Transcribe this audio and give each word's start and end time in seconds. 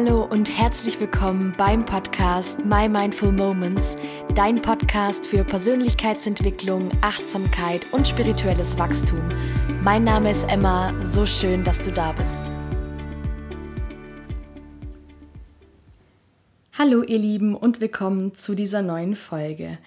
Hallo 0.00 0.22
und 0.30 0.48
herzlich 0.56 1.00
willkommen 1.00 1.52
beim 1.58 1.84
Podcast 1.84 2.64
My 2.64 2.88
Mindful 2.88 3.32
Moments, 3.32 3.96
dein 4.36 4.62
Podcast 4.62 5.26
für 5.26 5.42
Persönlichkeitsentwicklung, 5.42 6.92
Achtsamkeit 7.00 7.84
und 7.90 8.06
spirituelles 8.06 8.78
Wachstum. 8.78 9.20
Mein 9.82 10.04
Name 10.04 10.30
ist 10.30 10.44
Emma, 10.48 10.94
so 11.04 11.26
schön, 11.26 11.64
dass 11.64 11.82
du 11.82 11.90
da 11.90 12.12
bist. 12.12 12.40
Hallo 16.74 17.02
ihr 17.02 17.18
Lieben 17.18 17.56
und 17.56 17.80
willkommen 17.80 18.36
zu 18.36 18.54
dieser 18.54 18.82
neuen 18.82 19.16
Folge. 19.16 19.78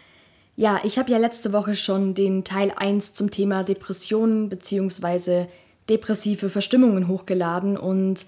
Ja, 0.57 0.81
ich 0.83 0.99
habe 0.99 1.09
ja 1.09 1.19
letzte 1.19 1.53
Woche 1.53 1.73
schon 1.73 2.15
den 2.15 2.43
Teil 2.43 2.73
1 2.75 3.13
zum 3.13 3.31
Thema 3.31 3.63
Depressionen 3.63 4.49
bzw. 4.49 5.45
depressive 5.87 6.49
Verstimmungen 6.49 7.07
hochgeladen 7.07 7.77
und 7.77 8.25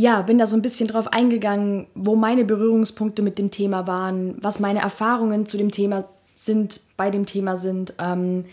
ja, 0.00 0.22
bin 0.22 0.38
da 0.38 0.46
so 0.46 0.56
ein 0.56 0.62
bisschen 0.62 0.86
drauf 0.86 1.12
eingegangen, 1.12 1.88
wo 1.96 2.14
meine 2.14 2.44
Berührungspunkte 2.44 3.20
mit 3.20 3.36
dem 3.36 3.50
Thema 3.50 3.88
waren, 3.88 4.36
was 4.40 4.60
meine 4.60 4.78
Erfahrungen 4.78 5.44
zu 5.44 5.56
dem 5.56 5.72
Thema 5.72 6.04
sind, 6.36 6.80
bei 6.96 7.10
dem 7.10 7.26
Thema 7.26 7.56
sind. 7.56 7.94
Ähm, 7.98 8.44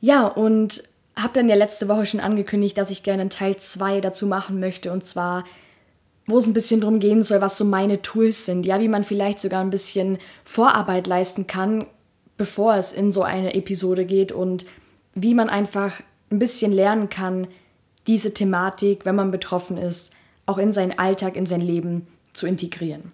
ja, 0.00 0.26
und 0.26 0.82
habe 1.14 1.34
dann 1.34 1.48
ja 1.48 1.54
letzte 1.54 1.86
Woche 1.86 2.04
schon 2.06 2.18
angekündigt, 2.18 2.76
dass 2.76 2.90
ich 2.90 3.04
gerne 3.04 3.20
einen 3.20 3.30
Teil 3.30 3.56
2 3.56 4.00
dazu 4.00 4.26
machen 4.26 4.58
möchte. 4.58 4.90
Und 4.90 5.06
zwar, 5.06 5.44
wo 6.26 6.36
es 6.36 6.48
ein 6.48 6.52
bisschen 6.52 6.80
darum 6.80 6.98
gehen 6.98 7.22
soll, 7.22 7.40
was 7.40 7.56
so 7.56 7.64
meine 7.64 8.02
Tools 8.02 8.44
sind. 8.44 8.66
Ja, 8.66 8.80
wie 8.80 8.88
man 8.88 9.04
vielleicht 9.04 9.38
sogar 9.38 9.60
ein 9.60 9.70
bisschen 9.70 10.18
Vorarbeit 10.42 11.06
leisten 11.06 11.46
kann, 11.46 11.86
bevor 12.36 12.74
es 12.74 12.92
in 12.92 13.12
so 13.12 13.22
eine 13.22 13.54
Episode 13.54 14.04
geht. 14.04 14.32
Und 14.32 14.66
wie 15.14 15.34
man 15.34 15.48
einfach 15.48 16.00
ein 16.32 16.40
bisschen 16.40 16.72
lernen 16.72 17.08
kann, 17.08 17.46
diese 18.08 18.34
Thematik, 18.34 19.04
wenn 19.04 19.14
man 19.14 19.30
betroffen 19.30 19.78
ist, 19.78 20.10
auch 20.46 20.58
in 20.58 20.72
seinen 20.72 20.98
Alltag, 20.98 21.36
in 21.36 21.46
sein 21.46 21.60
Leben 21.60 22.06
zu 22.32 22.46
integrieren. 22.46 23.12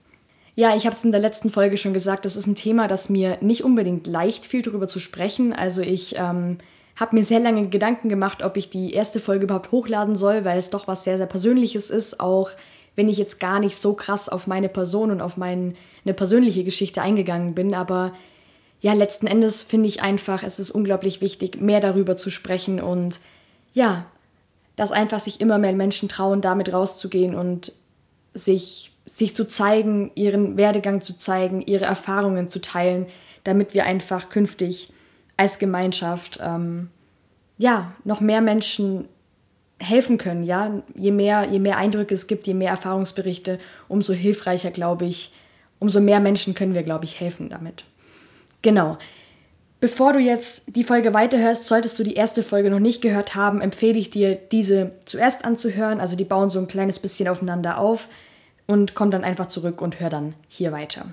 Ja, 0.56 0.75
ich 0.75 0.84
habe 0.84 0.95
es 0.95 1.05
in 1.05 1.12
der 1.12 1.20
letzten 1.20 1.50
Folge 1.50 1.77
schon 1.77 1.95
gesagt, 1.95 2.25
das 2.25 2.36
ist 2.36 2.47
ein 2.47 2.55
Thema, 2.55 2.89
das 2.89 3.09
mir 3.09 3.39
nicht 3.41 3.64
unbedingt 3.64 4.06
leicht 4.06 4.45
fiel, 4.45 4.62
darüber 4.62 4.89
zu 4.89 4.98
sprechen. 4.98 5.53
Also 5.53 5.81
ich 5.81 6.17
ähm, 6.19 6.58
habe 6.97 7.17
mir 7.17 7.25
sehr 7.25 7.41
lange 7.41 7.69
Gedanken 7.69 8.08
gemacht, 8.08 8.42
ob 8.42 8.56
ich 8.56 8.69
die 8.69 8.92
erste 8.92 9.20
Folge 9.20 9.45
überhaupt 9.45 9.73
hochladen 9.73 10.17
soll, 10.17 10.45
weil 10.45 10.58
es 10.58 10.70
doch 10.70 10.89
was 10.89 11.05
sehr, 11.05 11.17
sehr 11.17 11.27
Persönliches 11.27 11.89
ist, 11.91 12.20
auch 12.20 12.51
wenn 12.97 13.08
ich 13.08 13.17
jetzt 13.17 13.41
gar 13.41 13.61
nicht 13.61 13.77
so 13.77 13.95
krass 13.95 14.28
auf 14.28 14.47
meine 14.47 14.69
Person 14.69 15.11
und 15.11 15.23
auf 15.23 15.36
meine 15.36 15.75
persönliche 16.05 16.64
Geschichte 16.64 17.01
eingegangen 17.01 17.55
bin. 17.55 17.75
Aber 17.75 18.12
ja, 18.81 18.92
letzten 18.92 19.27
Endes 19.27 19.62
finde 19.62 19.89
ich 19.89 20.03
einfach, 20.03 20.42
es 20.42 20.58
ist 20.58 20.70
unglaublich 20.70 21.20
wichtig, 21.20 21.61
mehr 21.61 21.81
darüber 21.81 22.17
zu 22.17 22.28
sprechen 22.28 22.81
und 22.81 23.20
ja, 23.73 24.06
dass 24.81 24.92
einfach 24.92 25.20
sich 25.20 25.42
immer 25.42 25.59
mehr 25.59 25.75
Menschen 25.75 26.09
trauen, 26.09 26.41
damit 26.41 26.73
rauszugehen 26.73 27.34
und 27.34 27.73
sich, 28.33 28.92
sich 29.05 29.36
zu 29.36 29.47
zeigen, 29.47 30.11
ihren 30.14 30.56
Werdegang 30.56 31.03
zu 31.03 31.19
zeigen, 31.19 31.61
ihre 31.61 31.84
Erfahrungen 31.84 32.48
zu 32.48 32.62
teilen, 32.62 33.05
damit 33.45 33.75
wir 33.75 33.84
einfach 33.84 34.31
künftig 34.31 34.91
als 35.36 35.58
Gemeinschaft 35.58 36.41
ähm, 36.42 36.89
ja 37.58 37.92
noch 38.05 38.23
mehr 38.23 38.41
Menschen 38.41 39.05
helfen 39.78 40.17
können. 40.17 40.45
Ja, 40.45 40.83
je 40.95 41.11
mehr, 41.11 41.47
je 41.51 41.58
mehr 41.58 41.77
Eindrücke 41.77 42.14
es 42.14 42.27
gibt, 42.27 42.47
je 42.47 42.55
mehr 42.55 42.70
Erfahrungsberichte, 42.70 43.58
umso 43.86 44.14
hilfreicher, 44.14 44.70
glaube 44.70 45.05
ich, 45.05 45.34
umso 45.78 46.01
mehr 46.01 46.20
Menschen 46.20 46.55
können 46.55 46.75
wir, 46.75 46.84
glaube 46.84 47.05
ich, 47.05 47.20
helfen 47.20 47.51
damit. 47.51 47.84
Genau. 48.62 48.97
Bevor 49.81 50.12
du 50.12 50.19
jetzt 50.19 50.64
die 50.77 50.84
Folge 50.84 51.14
weiterhörst, 51.14 51.67
solltest 51.67 51.98
du 51.98 52.05
die 52.05 52.14
erste 52.14 52.42
Folge 52.42 52.70
noch 52.70 52.81
nicht 52.81 53.00
gehört 53.00 53.34
haben, 53.34 53.62
empfehle 53.62 53.98
ich 53.98 54.11
dir, 54.11 54.34
diese 54.34 54.92
zuerst 55.06 55.47
anzuhören. 55.47 56.01
Also 56.01 56.17
die 56.17 56.24
bauen 56.24 56.51
so 56.51 56.58
ein 56.58 56.67
kleines 56.67 56.98
bisschen 56.98 57.29
aufeinander 57.29 57.79
auf 57.79 58.08
und 58.67 58.95
komm 58.95 59.11
dann 59.11 59.24
einfach 59.24 59.46
zurück 59.46 59.80
und 59.80 59.98
hör 59.98 60.11
dann 60.11 60.35
hier 60.48 60.70
weiter. 60.73 61.07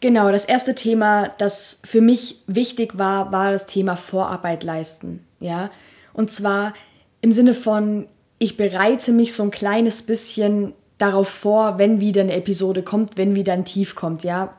Genau, 0.00 0.30
das 0.32 0.44
erste 0.44 0.74
Thema, 0.74 1.30
das 1.38 1.80
für 1.84 2.00
mich 2.00 2.42
wichtig 2.48 2.98
war, 2.98 3.30
war 3.30 3.52
das 3.52 3.66
Thema 3.66 3.96
Vorarbeit 3.96 4.64
leisten. 4.64 5.24
Ja, 5.38 5.70
und 6.12 6.32
zwar 6.32 6.74
im 7.20 7.30
Sinne 7.30 7.54
von, 7.54 8.08
ich 8.38 8.56
bereite 8.56 9.12
mich 9.12 9.32
so 9.32 9.44
ein 9.44 9.50
kleines 9.50 10.02
bisschen 10.02 10.74
darauf 10.98 11.28
vor, 11.28 11.78
wenn 11.78 12.00
wieder 12.00 12.22
eine 12.22 12.34
Episode 12.34 12.82
kommt, 12.82 13.16
wenn 13.16 13.36
wieder 13.36 13.52
ein 13.52 13.64
Tief 13.64 13.94
kommt. 13.94 14.24
Ja, 14.24 14.54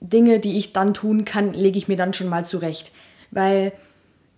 Dinge, 0.00 0.40
die 0.40 0.56
ich 0.56 0.72
dann 0.72 0.94
tun 0.94 1.24
kann, 1.24 1.54
lege 1.54 1.78
ich 1.78 1.88
mir 1.88 1.96
dann 1.96 2.12
schon 2.12 2.28
mal 2.28 2.44
zurecht. 2.44 2.92
Weil 3.30 3.72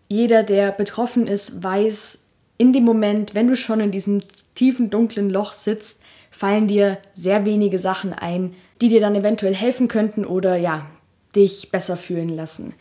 jeder, 0.09 0.43
der 0.43 0.73
betroffen 0.73 1.27
ist, 1.27 1.63
weiß, 1.63 2.25
in 2.59 2.73
dem 2.73 2.85
Moment, 2.85 3.35
wenn 3.35 3.49
du 3.49 3.57
schon 3.57 3.81
in 3.81 3.91
diesem 3.91 4.23
tiefen, 4.55 4.91
dunklen 4.91 5.31
Loch 5.31 5.53
sitzt, 5.53 6.01
fallen 6.31 6.67
dir 6.67 6.99
sehr 7.15 7.45
wenige 7.47 7.79
Sachen 7.79 8.13
ein, 8.13 8.55
die 8.81 8.89
dir 8.89 9.01
dann 9.01 9.15
eventuell 9.15 9.55
helfen 9.55 9.89
könnten 9.89 10.25
oder 10.25 10.57
ja, 10.57 10.87
dich 11.35 11.71
besser 11.71 11.97
fühlen 11.97 12.29
lassen. 12.29 12.75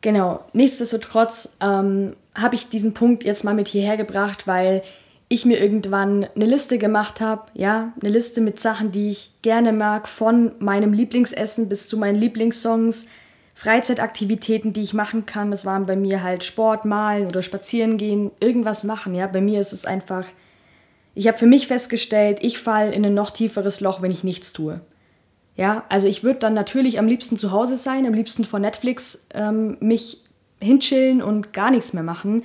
Genau, 0.00 0.44
nichtsdestotrotz 0.52 1.56
ähm, 1.60 2.14
habe 2.34 2.54
ich 2.54 2.68
diesen 2.68 2.94
Punkt 2.94 3.24
jetzt 3.24 3.44
mal 3.44 3.54
mit 3.54 3.68
hierher 3.68 3.96
gebracht, 3.96 4.46
weil 4.46 4.82
ich 5.28 5.44
mir 5.44 5.60
irgendwann 5.60 6.26
eine 6.34 6.46
Liste 6.46 6.78
gemacht 6.78 7.20
habe, 7.20 7.50
ja, 7.54 7.92
eine 8.00 8.10
Liste 8.10 8.40
mit 8.40 8.60
Sachen, 8.60 8.92
die 8.92 9.08
ich 9.08 9.32
gerne 9.42 9.72
mag, 9.72 10.06
von 10.08 10.52
meinem 10.60 10.92
Lieblingsessen 10.92 11.68
bis 11.68 11.88
zu 11.88 11.98
meinen 11.98 12.16
Lieblingssongs, 12.16 13.06
Freizeitaktivitäten, 13.54 14.72
die 14.72 14.82
ich 14.82 14.94
machen 14.94 15.26
kann. 15.26 15.50
Das 15.50 15.64
waren 15.64 15.86
bei 15.86 15.96
mir 15.96 16.22
halt 16.22 16.44
Sport, 16.44 16.84
malen 16.84 17.26
oder 17.26 17.42
spazieren 17.42 17.96
gehen, 17.96 18.30
irgendwas 18.38 18.84
machen, 18.84 19.14
ja. 19.14 19.26
Bei 19.26 19.40
mir 19.40 19.58
ist 19.58 19.72
es 19.72 19.84
einfach, 19.84 20.26
ich 21.14 21.26
habe 21.26 21.38
für 21.38 21.46
mich 21.46 21.66
festgestellt, 21.66 22.38
ich 22.42 22.58
falle 22.58 22.92
in 22.92 23.04
ein 23.04 23.14
noch 23.14 23.30
tieferes 23.30 23.80
Loch, 23.80 24.02
wenn 24.02 24.12
ich 24.12 24.22
nichts 24.22 24.52
tue. 24.52 24.80
Ja, 25.56 25.84
also 25.88 26.06
ich 26.06 26.22
würde 26.22 26.40
dann 26.40 26.54
natürlich 26.54 26.98
am 26.98 27.06
liebsten 27.06 27.38
zu 27.38 27.50
Hause 27.50 27.76
sein, 27.78 28.06
am 28.06 28.12
liebsten 28.12 28.44
vor 28.44 28.60
Netflix 28.60 29.26
ähm, 29.34 29.78
mich 29.80 30.22
hinchillen 30.60 31.22
und 31.22 31.52
gar 31.52 31.70
nichts 31.70 31.92
mehr 31.92 32.02
machen. 32.02 32.44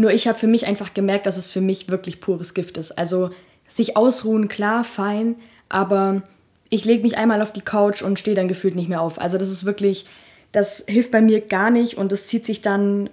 Nur 0.00 0.12
ich 0.12 0.26
habe 0.26 0.38
für 0.38 0.46
mich 0.46 0.66
einfach 0.66 0.94
gemerkt, 0.94 1.26
dass 1.26 1.36
es 1.36 1.46
für 1.46 1.60
mich 1.60 1.90
wirklich 1.90 2.22
pures 2.22 2.54
Gift 2.54 2.78
ist. 2.78 2.92
Also 2.92 3.32
sich 3.68 3.98
ausruhen, 3.98 4.48
klar, 4.48 4.82
fein, 4.82 5.36
aber 5.68 6.22
ich 6.70 6.86
lege 6.86 7.02
mich 7.02 7.18
einmal 7.18 7.42
auf 7.42 7.52
die 7.52 7.60
Couch 7.60 8.00
und 8.00 8.18
stehe 8.18 8.34
dann 8.34 8.48
gefühlt 8.48 8.76
nicht 8.76 8.88
mehr 8.88 9.02
auf. 9.02 9.20
Also 9.20 9.36
das 9.36 9.50
ist 9.50 9.66
wirklich, 9.66 10.06
das 10.52 10.84
hilft 10.88 11.10
bei 11.10 11.20
mir 11.20 11.42
gar 11.42 11.68
nicht 11.68 11.98
und 11.98 12.12
das 12.12 12.26
zieht 12.26 12.46
sich 12.46 12.62
dann 12.62 13.10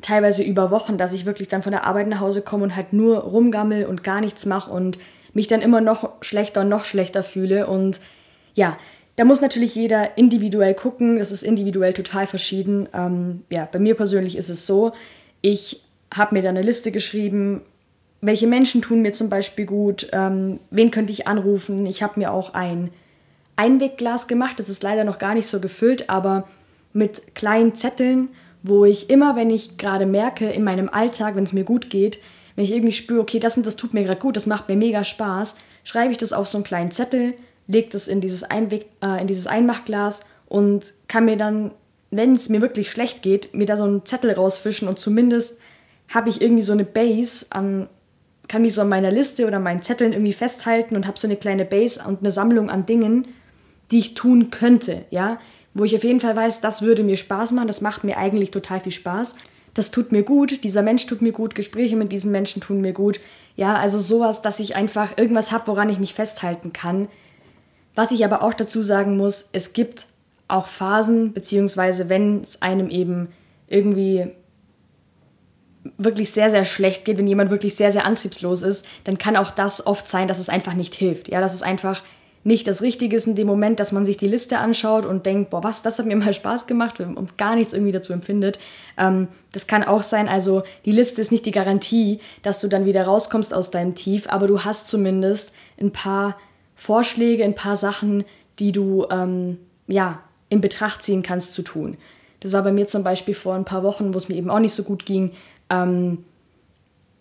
teilweise 0.00 0.42
über 0.42 0.70
Wochen, 0.70 0.96
dass 0.96 1.12
ich 1.12 1.26
wirklich 1.26 1.48
dann 1.48 1.60
von 1.60 1.72
der 1.72 1.84
Arbeit 1.84 2.08
nach 2.08 2.20
Hause 2.20 2.40
komme 2.40 2.64
und 2.64 2.74
halt 2.74 2.94
nur 2.94 3.18
rumgammel 3.18 3.84
und 3.84 4.02
gar 4.02 4.22
nichts 4.22 4.46
mache 4.46 4.70
und 4.70 4.96
mich 5.34 5.46
dann 5.46 5.60
immer 5.60 5.82
noch 5.82 6.08
schlechter 6.22 6.62
und 6.62 6.70
noch 6.70 6.86
schlechter 6.86 7.22
fühle. 7.22 7.66
Und 7.66 8.00
ja, 8.54 8.78
da 9.16 9.26
muss 9.26 9.42
natürlich 9.42 9.74
jeder 9.74 10.16
individuell 10.16 10.72
gucken. 10.72 11.18
Das 11.18 11.32
ist 11.32 11.42
individuell 11.42 11.92
total 11.92 12.26
verschieden. 12.26 12.88
Ähm, 12.94 13.42
ja, 13.50 13.68
bei 13.70 13.78
mir 13.78 13.94
persönlich 13.94 14.38
ist 14.38 14.48
es 14.48 14.66
so, 14.66 14.92
ich 15.42 15.82
habe 16.12 16.34
mir 16.34 16.42
dann 16.42 16.56
eine 16.56 16.66
Liste 16.66 16.90
geschrieben, 16.92 17.62
welche 18.20 18.46
Menschen 18.46 18.82
tun 18.82 19.00
mir 19.02 19.12
zum 19.12 19.30
Beispiel 19.30 19.66
gut, 19.66 20.08
ähm, 20.12 20.60
wen 20.70 20.90
könnte 20.90 21.12
ich 21.12 21.26
anrufen. 21.26 21.86
Ich 21.86 22.02
habe 22.02 22.20
mir 22.20 22.32
auch 22.32 22.54
ein 22.54 22.90
Einwegglas 23.56 24.28
gemacht, 24.28 24.58
das 24.58 24.68
ist 24.68 24.82
leider 24.82 25.04
noch 25.04 25.18
gar 25.18 25.34
nicht 25.34 25.46
so 25.46 25.60
gefüllt, 25.60 26.10
aber 26.10 26.46
mit 26.92 27.34
kleinen 27.34 27.74
Zetteln, 27.74 28.28
wo 28.62 28.84
ich 28.84 29.08
immer, 29.10 29.36
wenn 29.36 29.50
ich 29.50 29.78
gerade 29.78 30.06
merke, 30.06 30.50
in 30.50 30.64
meinem 30.64 30.88
Alltag, 30.88 31.36
wenn 31.36 31.44
es 31.44 31.52
mir 31.52 31.64
gut 31.64 31.88
geht, 31.88 32.18
wenn 32.56 32.64
ich 32.64 32.72
irgendwie 32.72 32.92
spüre, 32.92 33.20
okay, 33.20 33.38
das 33.38 33.56
und 33.56 33.64
das 33.64 33.76
tut 33.76 33.94
mir 33.94 34.02
gerade 34.02 34.20
gut, 34.20 34.36
das 34.36 34.46
macht 34.46 34.68
mir 34.68 34.76
mega 34.76 35.04
Spaß, 35.04 35.56
schreibe 35.84 36.12
ich 36.12 36.18
das 36.18 36.32
auf 36.32 36.48
so 36.48 36.58
einen 36.58 36.64
kleinen 36.64 36.90
Zettel, 36.90 37.34
lege 37.68 37.88
das 37.90 38.08
in 38.08 38.20
dieses, 38.20 38.42
Einweg, 38.42 38.86
äh, 39.02 39.20
in 39.20 39.26
dieses 39.26 39.46
Einmachglas 39.46 40.26
und 40.46 40.92
kann 41.08 41.24
mir 41.24 41.36
dann, 41.36 41.70
wenn 42.10 42.32
es 42.32 42.48
mir 42.48 42.60
wirklich 42.60 42.90
schlecht 42.90 43.22
geht, 43.22 43.54
mir 43.54 43.66
da 43.66 43.76
so 43.76 43.84
einen 43.84 44.04
Zettel 44.04 44.32
rausfischen 44.32 44.88
und 44.88 44.98
zumindest 44.98 45.58
habe 46.10 46.28
ich 46.28 46.42
irgendwie 46.42 46.62
so 46.62 46.72
eine 46.72 46.84
Base 46.84 47.46
an, 47.50 47.88
kann 48.48 48.62
mich 48.62 48.74
so 48.74 48.82
an 48.82 48.88
meiner 48.88 49.10
Liste 49.10 49.46
oder 49.46 49.58
meinen 49.58 49.82
Zetteln 49.82 50.12
irgendwie 50.12 50.32
festhalten 50.32 50.96
und 50.96 51.06
habe 51.06 51.18
so 51.18 51.26
eine 51.26 51.36
kleine 51.36 51.64
Base 51.64 52.02
und 52.06 52.20
eine 52.20 52.30
Sammlung 52.30 52.68
an 52.68 52.84
Dingen, 52.84 53.28
die 53.90 53.98
ich 53.98 54.14
tun 54.14 54.50
könnte, 54.50 55.04
ja, 55.10 55.38
wo 55.72 55.84
ich 55.84 55.94
auf 55.94 56.04
jeden 56.04 56.20
Fall 56.20 56.36
weiß, 56.36 56.60
das 56.60 56.82
würde 56.82 57.04
mir 57.04 57.16
Spaß 57.16 57.52
machen, 57.52 57.68
das 57.68 57.80
macht 57.80 58.02
mir 58.04 58.18
eigentlich 58.18 58.50
total 58.50 58.80
viel 58.80 58.92
Spaß, 58.92 59.36
das 59.74 59.92
tut 59.92 60.10
mir 60.10 60.24
gut, 60.24 60.64
dieser 60.64 60.82
Mensch 60.82 61.06
tut 61.06 61.22
mir 61.22 61.32
gut, 61.32 61.54
Gespräche 61.54 61.96
mit 61.96 62.10
diesen 62.10 62.32
Menschen 62.32 62.60
tun 62.60 62.80
mir 62.80 62.92
gut, 62.92 63.20
ja, 63.56 63.76
also 63.76 63.98
sowas, 63.98 64.42
dass 64.42 64.58
ich 64.58 64.74
einfach 64.74 65.16
irgendwas 65.16 65.52
habe, 65.52 65.68
woran 65.68 65.88
ich 65.88 65.98
mich 65.98 66.14
festhalten 66.14 66.72
kann. 66.72 67.08
Was 67.94 68.10
ich 68.10 68.24
aber 68.24 68.42
auch 68.42 68.54
dazu 68.54 68.82
sagen 68.82 69.16
muss, 69.16 69.50
es 69.52 69.72
gibt 69.72 70.06
auch 70.48 70.66
Phasen, 70.66 71.32
beziehungsweise 71.32 72.08
wenn 72.08 72.40
es 72.40 72.62
einem 72.62 72.90
eben 72.90 73.28
irgendwie 73.68 74.32
wirklich 75.96 76.30
sehr, 76.32 76.50
sehr 76.50 76.64
schlecht 76.64 77.04
geht, 77.04 77.18
wenn 77.18 77.26
jemand 77.26 77.50
wirklich 77.50 77.74
sehr, 77.74 77.90
sehr 77.90 78.04
antriebslos 78.04 78.62
ist, 78.62 78.86
dann 79.04 79.18
kann 79.18 79.36
auch 79.36 79.50
das 79.50 79.86
oft 79.86 80.08
sein, 80.08 80.28
dass 80.28 80.38
es 80.38 80.48
einfach 80.48 80.74
nicht 80.74 80.94
hilft. 80.94 81.28
Ja, 81.28 81.40
dass 81.40 81.54
es 81.54 81.62
einfach 81.62 82.02
nicht 82.42 82.66
das 82.66 82.80
Richtige 82.80 83.16
ist 83.16 83.26
in 83.26 83.34
dem 83.34 83.46
Moment, 83.46 83.80
dass 83.80 83.92
man 83.92 84.06
sich 84.06 84.16
die 84.16 84.28
Liste 84.28 84.58
anschaut 84.58 85.04
und 85.04 85.26
denkt, 85.26 85.50
boah, 85.50 85.62
was, 85.62 85.82
das 85.82 85.98
hat 85.98 86.06
mir 86.06 86.16
mal 86.18 86.32
Spaß 86.32 86.66
gemacht 86.66 87.00
und 87.00 87.36
gar 87.36 87.54
nichts 87.54 87.72
irgendwie 87.72 87.92
dazu 87.92 88.12
empfindet. 88.12 88.58
Ähm, 88.96 89.28
das 89.52 89.66
kann 89.66 89.84
auch 89.84 90.02
sein, 90.02 90.28
also 90.28 90.62
die 90.84 90.92
Liste 90.92 91.20
ist 91.20 91.32
nicht 91.32 91.46
die 91.46 91.50
Garantie, 91.50 92.20
dass 92.42 92.60
du 92.60 92.68
dann 92.68 92.86
wieder 92.86 93.04
rauskommst 93.04 93.52
aus 93.52 93.70
deinem 93.70 93.94
Tief, 93.94 94.26
aber 94.28 94.46
du 94.46 94.64
hast 94.64 94.88
zumindest 94.88 95.54
ein 95.78 95.92
paar 95.92 96.36
Vorschläge, 96.76 97.44
ein 97.44 97.54
paar 97.54 97.76
Sachen, 97.76 98.24
die 98.58 98.72
du 98.72 99.06
ähm, 99.10 99.58
ja, 99.86 100.20
in 100.48 100.60
Betracht 100.60 101.02
ziehen 101.02 101.22
kannst 101.22 101.52
zu 101.52 101.62
tun. 101.62 101.96
Das 102.40 102.52
war 102.52 102.62
bei 102.62 102.72
mir 102.72 102.86
zum 102.86 103.04
Beispiel 103.04 103.34
vor 103.34 103.54
ein 103.54 103.66
paar 103.66 103.82
Wochen, 103.82 104.14
wo 104.14 104.18
es 104.18 104.30
mir 104.30 104.36
eben 104.36 104.50
auch 104.50 104.60
nicht 104.60 104.72
so 104.72 104.82
gut 104.82 105.04
ging. 105.04 105.32
Ähm, 105.70 106.24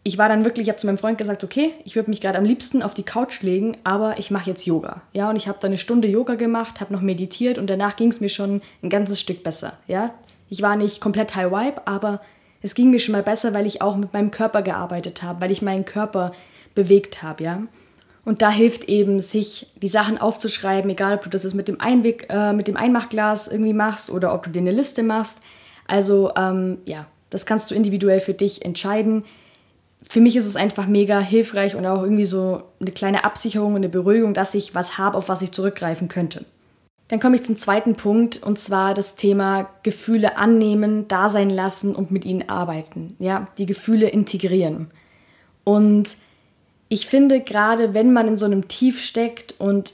ich 0.04 0.18
war 0.18 0.30
dann 0.30 0.46
wirklich, 0.46 0.68
ich 0.68 0.70
habe 0.70 0.80
zu 0.80 0.88
meinem 0.88 0.98
Freund 0.98 1.18
gesagt, 1.18 1.44
okay, 1.44 1.72
ich 1.84 1.96
würde 1.96 2.10
mich 2.10 2.22
gerade 2.22 2.38
am 2.38 2.46
liebsten 2.46 2.82
auf 2.82 2.94
die 2.94 3.04
Couch 3.04 3.42
legen, 3.42 3.78
aber 3.84 4.18
ich 4.18 4.32
mache 4.32 4.50
jetzt 4.50 4.66
Yoga. 4.66 5.02
Ja, 5.14 5.30
und 5.30 5.36
ich 5.36 5.48
habe 5.48 5.60
dann 5.62 5.70
eine 5.70 5.78
Stunde 5.78 6.08
Yoga 6.08 6.36
gemacht, 6.36 6.80
habe 6.80 6.94
noch 6.94 7.02
meditiert 7.02 7.58
und 7.58 7.70
danach 7.70 7.96
ging 7.96 8.10
es 8.10 8.22
mir 8.22 8.30
schon 8.30 8.62
ein 8.82 8.90
ganzes 8.90 9.20
Stück 9.20 9.44
besser. 9.44 9.78
Ja, 9.88 10.14
ich 10.50 10.62
war 10.62 10.76
nicht 10.76 11.02
komplett 11.02 11.36
High 11.36 11.52
Vibe, 11.52 11.82
aber 11.86 12.22
es 12.62 12.76
ging 12.76 12.90
mir 12.92 13.00
schon 13.00 13.14
mal 13.14 13.24
besser, 13.24 13.54
weil 13.54 13.66
ich 13.66 13.82
auch 13.82 13.96
mit 13.98 14.14
meinem 14.14 14.32
Körper 14.32 14.62
gearbeitet 14.62 15.22
habe, 15.22 15.42
weil 15.42 15.52
ich 15.52 15.62
meinen 15.62 15.86
Körper 15.86 16.32
bewegt 16.76 17.22
habe, 17.22 17.44
ja. 17.44 17.62
Und 18.26 18.42
da 18.42 18.52
hilft 18.52 18.86
eben, 18.86 19.20
sich 19.20 19.72
die 19.82 19.88
Sachen 19.88 20.18
aufzuschreiben, 20.18 20.90
egal 20.92 21.16
ob 21.16 21.24
du 21.24 21.30
das 21.30 21.54
mit 21.54 21.68
dem, 21.68 21.80
Einweg, 21.80 22.28
äh, 22.30 22.54
mit 22.54 22.68
dem 22.68 22.78
Einmachglas 22.78 23.48
irgendwie 23.48 23.74
machst 23.74 24.12
oder 24.12 24.34
ob 24.34 24.44
du 24.44 24.50
dir 24.50 24.60
eine 24.60 24.72
Liste 24.72 25.04
machst. 25.04 25.40
Also 25.88 26.32
ähm, 26.36 26.80
ja, 26.86 27.08
das 27.30 27.46
kannst 27.46 27.72
du 27.72 27.76
individuell 27.76 28.20
für 28.20 28.34
dich 28.34 28.66
entscheiden 28.66 29.24
für 30.04 30.22
mich 30.22 30.36
ist 30.36 30.46
es 30.46 30.56
einfach 30.56 30.88
mega 30.88 31.20
hilfreich 31.20 31.76
und 31.76 31.86
auch 31.86 32.02
irgendwie 32.02 32.26
so 32.26 32.64
eine 32.80 32.92
kleine 32.92 33.24
Absicherung 33.24 33.74
und 33.74 33.78
eine 33.78 33.90
Beruhigung, 33.90 34.34
dass 34.34 34.56
ich 34.56 34.74
was 34.74 34.98
habe, 34.98 35.18
auf 35.18 35.30
was 35.30 35.42
ich 35.42 35.52
zurückgreifen 35.52 36.08
könnte. 36.08 36.46
Dann 37.10 37.20
komme 37.20 37.36
ich 37.36 37.44
zum 37.44 37.58
zweiten 37.58 37.96
Punkt 37.96 38.42
und 38.42 38.60
zwar 38.60 38.94
das 38.94 39.16
Thema 39.16 39.70
Gefühle 39.84 40.38
annehmen, 40.38 41.08
da 41.08 41.28
sein 41.28 41.50
lassen 41.50 41.96
und 41.96 42.12
mit 42.12 42.24
ihnen 42.24 42.50
arbeiten. 42.50 43.16
Ja, 43.20 43.48
die 43.58 43.66
Gefühle 43.66 44.10
integrieren. 44.10 44.92
Und 45.64 46.18
ich 46.88 47.08
finde, 47.08 47.42
gerade 47.42 47.94
wenn 47.94 48.14
man 48.14 48.28
in 48.28 48.38
so 48.38 48.46
einem 48.46 48.68
Tief 48.68 49.02
steckt 49.02 49.60
und 49.60 49.94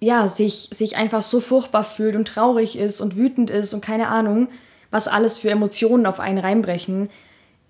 ja, 0.00 0.28
sich, 0.28 0.70
sich 0.72 0.96
einfach 0.96 1.22
so 1.22 1.40
furchtbar 1.40 1.84
fühlt 1.84 2.16
und 2.16 2.26
traurig 2.26 2.78
ist 2.78 3.00
und 3.00 3.16
wütend 3.16 3.50
ist 3.50 3.74
und 3.74 3.80
keine 3.80 4.08
Ahnung, 4.08 4.48
was 4.90 5.08
alles 5.08 5.38
für 5.38 5.50
Emotionen 5.50 6.06
auf 6.06 6.20
einen 6.20 6.38
reinbrechen, 6.38 7.08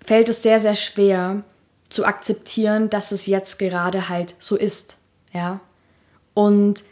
fällt 0.03 0.29
es 0.29 0.43
sehr, 0.43 0.59
sehr 0.59 0.75
schwer 0.75 1.43
zu 1.89 2.05
akzeptieren, 2.05 2.89
dass 2.89 3.11
es 3.11 3.27
jetzt 3.27 3.59
gerade 3.59 4.09
halt 4.09 4.35
so 4.39 4.55
ist. 4.55 4.97
Ja. 5.33 5.59
Und 6.33 6.83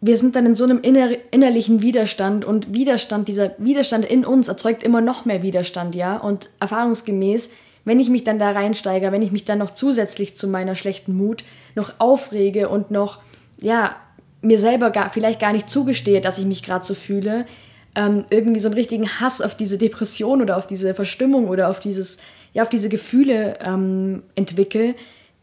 wir 0.00 0.16
sind 0.16 0.34
dann 0.34 0.46
in 0.46 0.54
so 0.56 0.64
einem 0.64 0.80
inner 0.80 1.10
innerlichen 1.30 1.80
Widerstand 1.80 2.44
und 2.44 2.74
Widerstand, 2.74 3.28
dieser 3.28 3.52
Widerstand 3.58 4.04
in 4.04 4.24
uns 4.24 4.48
erzeugt 4.48 4.82
immer 4.82 5.00
noch 5.00 5.24
mehr 5.24 5.42
Widerstand, 5.42 5.94
ja. 5.94 6.16
Und 6.16 6.50
erfahrungsgemäß, 6.58 7.50
wenn 7.84 8.00
ich 8.00 8.08
mich 8.08 8.24
dann 8.24 8.38
da 8.38 8.50
reinsteige, 8.50 9.12
wenn 9.12 9.22
ich 9.22 9.32
mich 9.32 9.44
dann 9.44 9.58
noch 9.58 9.74
zusätzlich 9.74 10.36
zu 10.36 10.48
meiner 10.48 10.74
schlechten 10.74 11.14
Mut 11.14 11.44
noch 11.74 11.94
aufrege 11.98 12.68
und 12.68 12.90
noch, 12.90 13.20
ja, 13.60 13.94
mir 14.40 14.58
selber 14.58 14.90
gar, 14.90 15.10
vielleicht 15.10 15.40
gar 15.40 15.52
nicht 15.52 15.70
zugestehe, 15.70 16.20
dass 16.20 16.38
ich 16.38 16.46
mich 16.46 16.64
gerade 16.64 16.84
so 16.84 16.94
fühle, 16.94 17.46
ähm, 17.94 18.24
irgendwie 18.30 18.60
so 18.60 18.68
einen 18.68 18.74
richtigen 18.74 19.08
Hass 19.20 19.40
auf 19.40 19.56
diese 19.56 19.78
Depression 19.78 20.40
oder 20.40 20.56
auf 20.56 20.66
diese 20.66 20.94
Verstimmung 20.94 21.48
oder 21.48 21.68
auf 21.68 21.80
dieses, 21.80 22.18
ja, 22.52 22.62
auf 22.62 22.68
diese 22.68 22.88
Gefühle 22.88 23.58
ähm, 23.64 24.22
entwickle, 24.34 24.94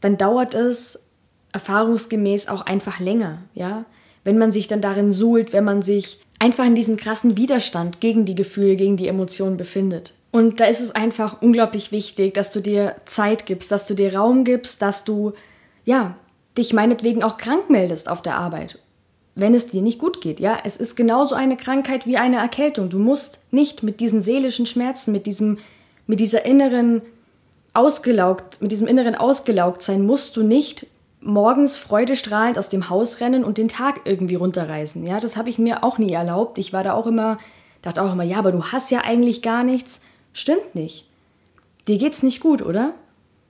dann 0.02 0.18
dauert 0.18 0.54
es 0.54 1.08
erfahrungsgemäß 1.52 2.48
auch 2.48 2.62
einfach 2.62 3.00
länger, 3.00 3.44
ja. 3.54 3.86
Wenn 4.24 4.38
man 4.38 4.52
sich 4.52 4.68
dann 4.68 4.82
darin 4.82 5.12
suhlt, 5.12 5.54
wenn 5.54 5.64
man 5.64 5.82
sich 5.82 6.20
einfach 6.40 6.66
in 6.66 6.76
diesem 6.76 6.98
krassen 6.98 7.38
Widerstand 7.38 8.02
gegen 8.02 8.26
die 8.26 8.36
Gefühle, 8.36 8.76
gegen 8.76 8.98
die 8.98 9.08
Emotionen 9.08 9.58
befindet. 9.58 10.14
Und 10.32 10.60
da 10.60 10.66
ist 10.66 10.82
es 10.82 10.94
einfach 10.94 11.42
unglaublich 11.42 11.92
wichtig, 11.92 12.34
dass 12.34 12.52
du 12.52 12.60
dir 12.60 12.96
Zeit 13.06 13.46
gibst, 13.46 13.72
dass 13.72 13.88
du 13.88 13.94
dir 13.94 14.16
Raum 14.16 14.44
gibst, 14.44 14.82
dass 14.82 15.06
du, 15.06 15.34
ja, 15.86 16.16
dich 16.58 16.74
meinetwegen 16.74 17.24
auch 17.24 17.38
krank 17.38 17.70
meldest 17.70 18.10
auf 18.10 18.22
der 18.22 18.36
Arbeit 18.36 18.80
wenn 19.36 19.54
es 19.54 19.68
dir 19.68 19.82
nicht 19.82 20.00
gut 20.00 20.22
geht. 20.22 20.40
Ja, 20.40 20.58
es 20.64 20.78
ist 20.78 20.96
genauso 20.96 21.36
eine 21.36 21.58
Krankheit 21.58 22.06
wie 22.06 22.18
eine 22.18 22.38
Erkältung. 22.38 22.90
Du 22.90 23.00
musst 23.00 23.40
nicht 23.52 23.84
mit 23.84 24.00
diesen 24.00 24.22
seelischen 24.22 24.66
Schmerzen, 24.66 25.12
mit 25.12 25.26
diesem, 25.26 25.60
mit 26.08 26.20
dieser 26.20 26.46
inneren 26.46 27.02
ausgelaugt, 27.74 28.62
mit 28.62 28.72
diesem 28.72 28.88
inneren 28.88 29.16
ausgelaugt 29.16 29.82
sein, 29.82 30.06
musst 30.06 30.36
du 30.36 30.44
nicht 30.44 30.88
morgens 31.22 31.76
freudestrahlend 31.76 32.58
aus 32.58 32.70
dem 32.70 32.90
Haus 32.90 33.20
rennen 33.20 33.44
und 33.44 33.58
den 33.58 33.68
Tag 33.68 34.02
irgendwie 34.06 34.36
runterreißen. 34.36 35.06
Ja, 35.06 35.20
das 35.20 35.38
habe 35.38 35.50
ich 35.50 35.58
mir 35.58 35.84
auch 35.84 35.98
nie 35.98 36.14
erlaubt. 36.14 36.58
Ich 36.58 36.74
war 36.74 36.84
da 36.84 36.94
auch 36.94 37.08
immer, 37.08 37.38
dachte 37.82 38.02
auch 38.02 38.12
immer, 38.12 38.24
ja, 38.24 38.38
aber 38.38 38.52
du 38.52 38.66
hast 38.66 38.90
ja 38.92 39.02
eigentlich 39.02 39.42
gar 39.42 39.64
nichts. 39.64 40.02
Stimmt 40.34 40.76
nicht. 40.76 41.08
Dir 41.88 41.98
geht's 41.98 42.24
nicht 42.24 42.40
gut, 42.40 42.62
oder? 42.62 42.94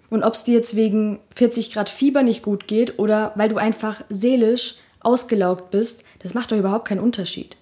Und 0.09 0.23
ob 0.23 0.33
es 0.33 0.43
dir 0.43 0.55
jetzt 0.55 0.75
wegen 0.75 1.19
40 1.35 1.71
Grad 1.71 1.89
Fieber 1.89 2.23
nicht 2.23 2.41
gut 2.41 2.67
geht 2.67 2.97
oder 2.97 3.31
weil 3.35 3.49
du 3.49 3.57
einfach 3.57 4.01
seelisch 4.09 4.75
ausgelaugt 5.01 5.71
bist, 5.71 6.03
das 6.19 6.33
macht 6.33 6.51
doch 6.51 6.57
überhaupt 6.57 6.87
keinen 6.87 6.99
Unterschied. 6.99 7.57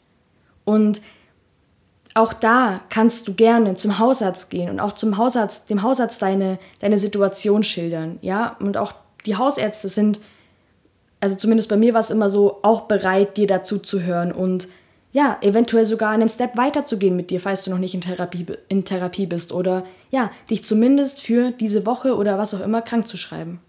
Und 0.66 1.02
auch 2.14 2.34
da 2.34 2.82
kannst 2.90 3.28
du 3.28 3.34
gerne 3.34 3.76
zum 3.76 4.00
Hausarzt 4.00 4.50
gehen 4.50 4.70
und 4.70 4.80
auch 4.80 4.94
zum 4.94 5.18
Hausarzt, 5.18 5.70
dem 5.70 5.84
Hausarzt 5.84 6.22
deine, 6.22 6.58
deine 6.80 6.98
Situation 6.98 7.64
schildern, 7.64 8.18
ja. 8.22 8.56
Und 8.60 8.76
auch 8.76 8.94
die 9.26 9.36
Hausärzte 9.36 9.88
sind, 9.88 10.20
also 11.20 11.36
zumindest 11.36 11.70
bei 11.70 11.78
mir 11.78 11.94
war 11.94 12.00
es 12.00 12.10
immer 12.10 12.30
so, 12.30 12.60
auch 12.64 12.82
bereit, 12.82 13.38
dir 13.38 13.48
dazu 13.48 13.78
zu 13.78 14.02
hören 14.02 14.32
und 14.32 14.68
ja, 15.14 15.38
eventuell 15.42 15.86
sogar 15.86 16.12
einen 16.12 16.30
Step 16.30 16.58
weiterzugehen 16.58 17.16
mit 17.16 17.30
dir, 17.30 17.40
falls 17.40 17.64
du 17.64 17.72
noch 17.72 17.78
nicht 17.78 17.94
in 17.94 18.02
Therapie, 18.02 18.46
in 18.68 18.84
Therapie 18.84 19.26
bist 19.26 19.52
oder 19.52 19.84
ja, 20.12 20.32
dich 20.50 20.64
zumindest 20.64 21.22
für 21.22 21.52
diese 21.52 21.86
Woche 21.86 22.16
oder 22.16 22.38
was 22.38 22.54
auch 22.54 22.62
immer 22.62 22.82
krank 22.82 23.08
zu 23.08 23.18
schreiben. 23.18 23.60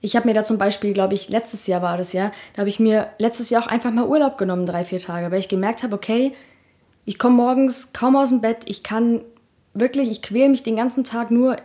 Ich 0.00 0.14
habe 0.14 0.28
mir 0.28 0.34
da 0.34 0.44
zum 0.44 0.58
Beispiel, 0.58 0.92
glaube 0.92 1.14
ich, 1.14 1.28
letztes 1.28 1.66
Jahr 1.66 1.82
war 1.82 1.96
das 1.96 2.12
ja, 2.12 2.30
da 2.54 2.60
habe 2.60 2.68
ich 2.68 2.78
mir 2.78 3.10
letztes 3.18 3.50
Jahr 3.50 3.62
auch 3.62 3.66
einfach 3.66 3.90
mal 3.90 4.06
Urlaub 4.06 4.38
genommen, 4.38 4.66
drei, 4.66 4.84
vier 4.84 5.00
Tage, 5.00 5.30
weil 5.30 5.40
ich 5.40 5.48
gemerkt 5.48 5.82
habe, 5.82 5.94
okay, 5.94 6.34
ich 7.04 7.18
komme 7.18 7.36
morgens 7.36 7.92
kaum 7.92 8.16
aus 8.16 8.28
dem 8.28 8.40
Bett, 8.40 8.64
ich 8.66 8.82
kann 8.82 9.20
wirklich, 9.74 10.10
ich 10.10 10.22
quäle 10.22 10.48
mich 10.48 10.62
den 10.62 10.76
ganzen 10.76 11.04
Tag 11.04 11.30
nur 11.30 11.56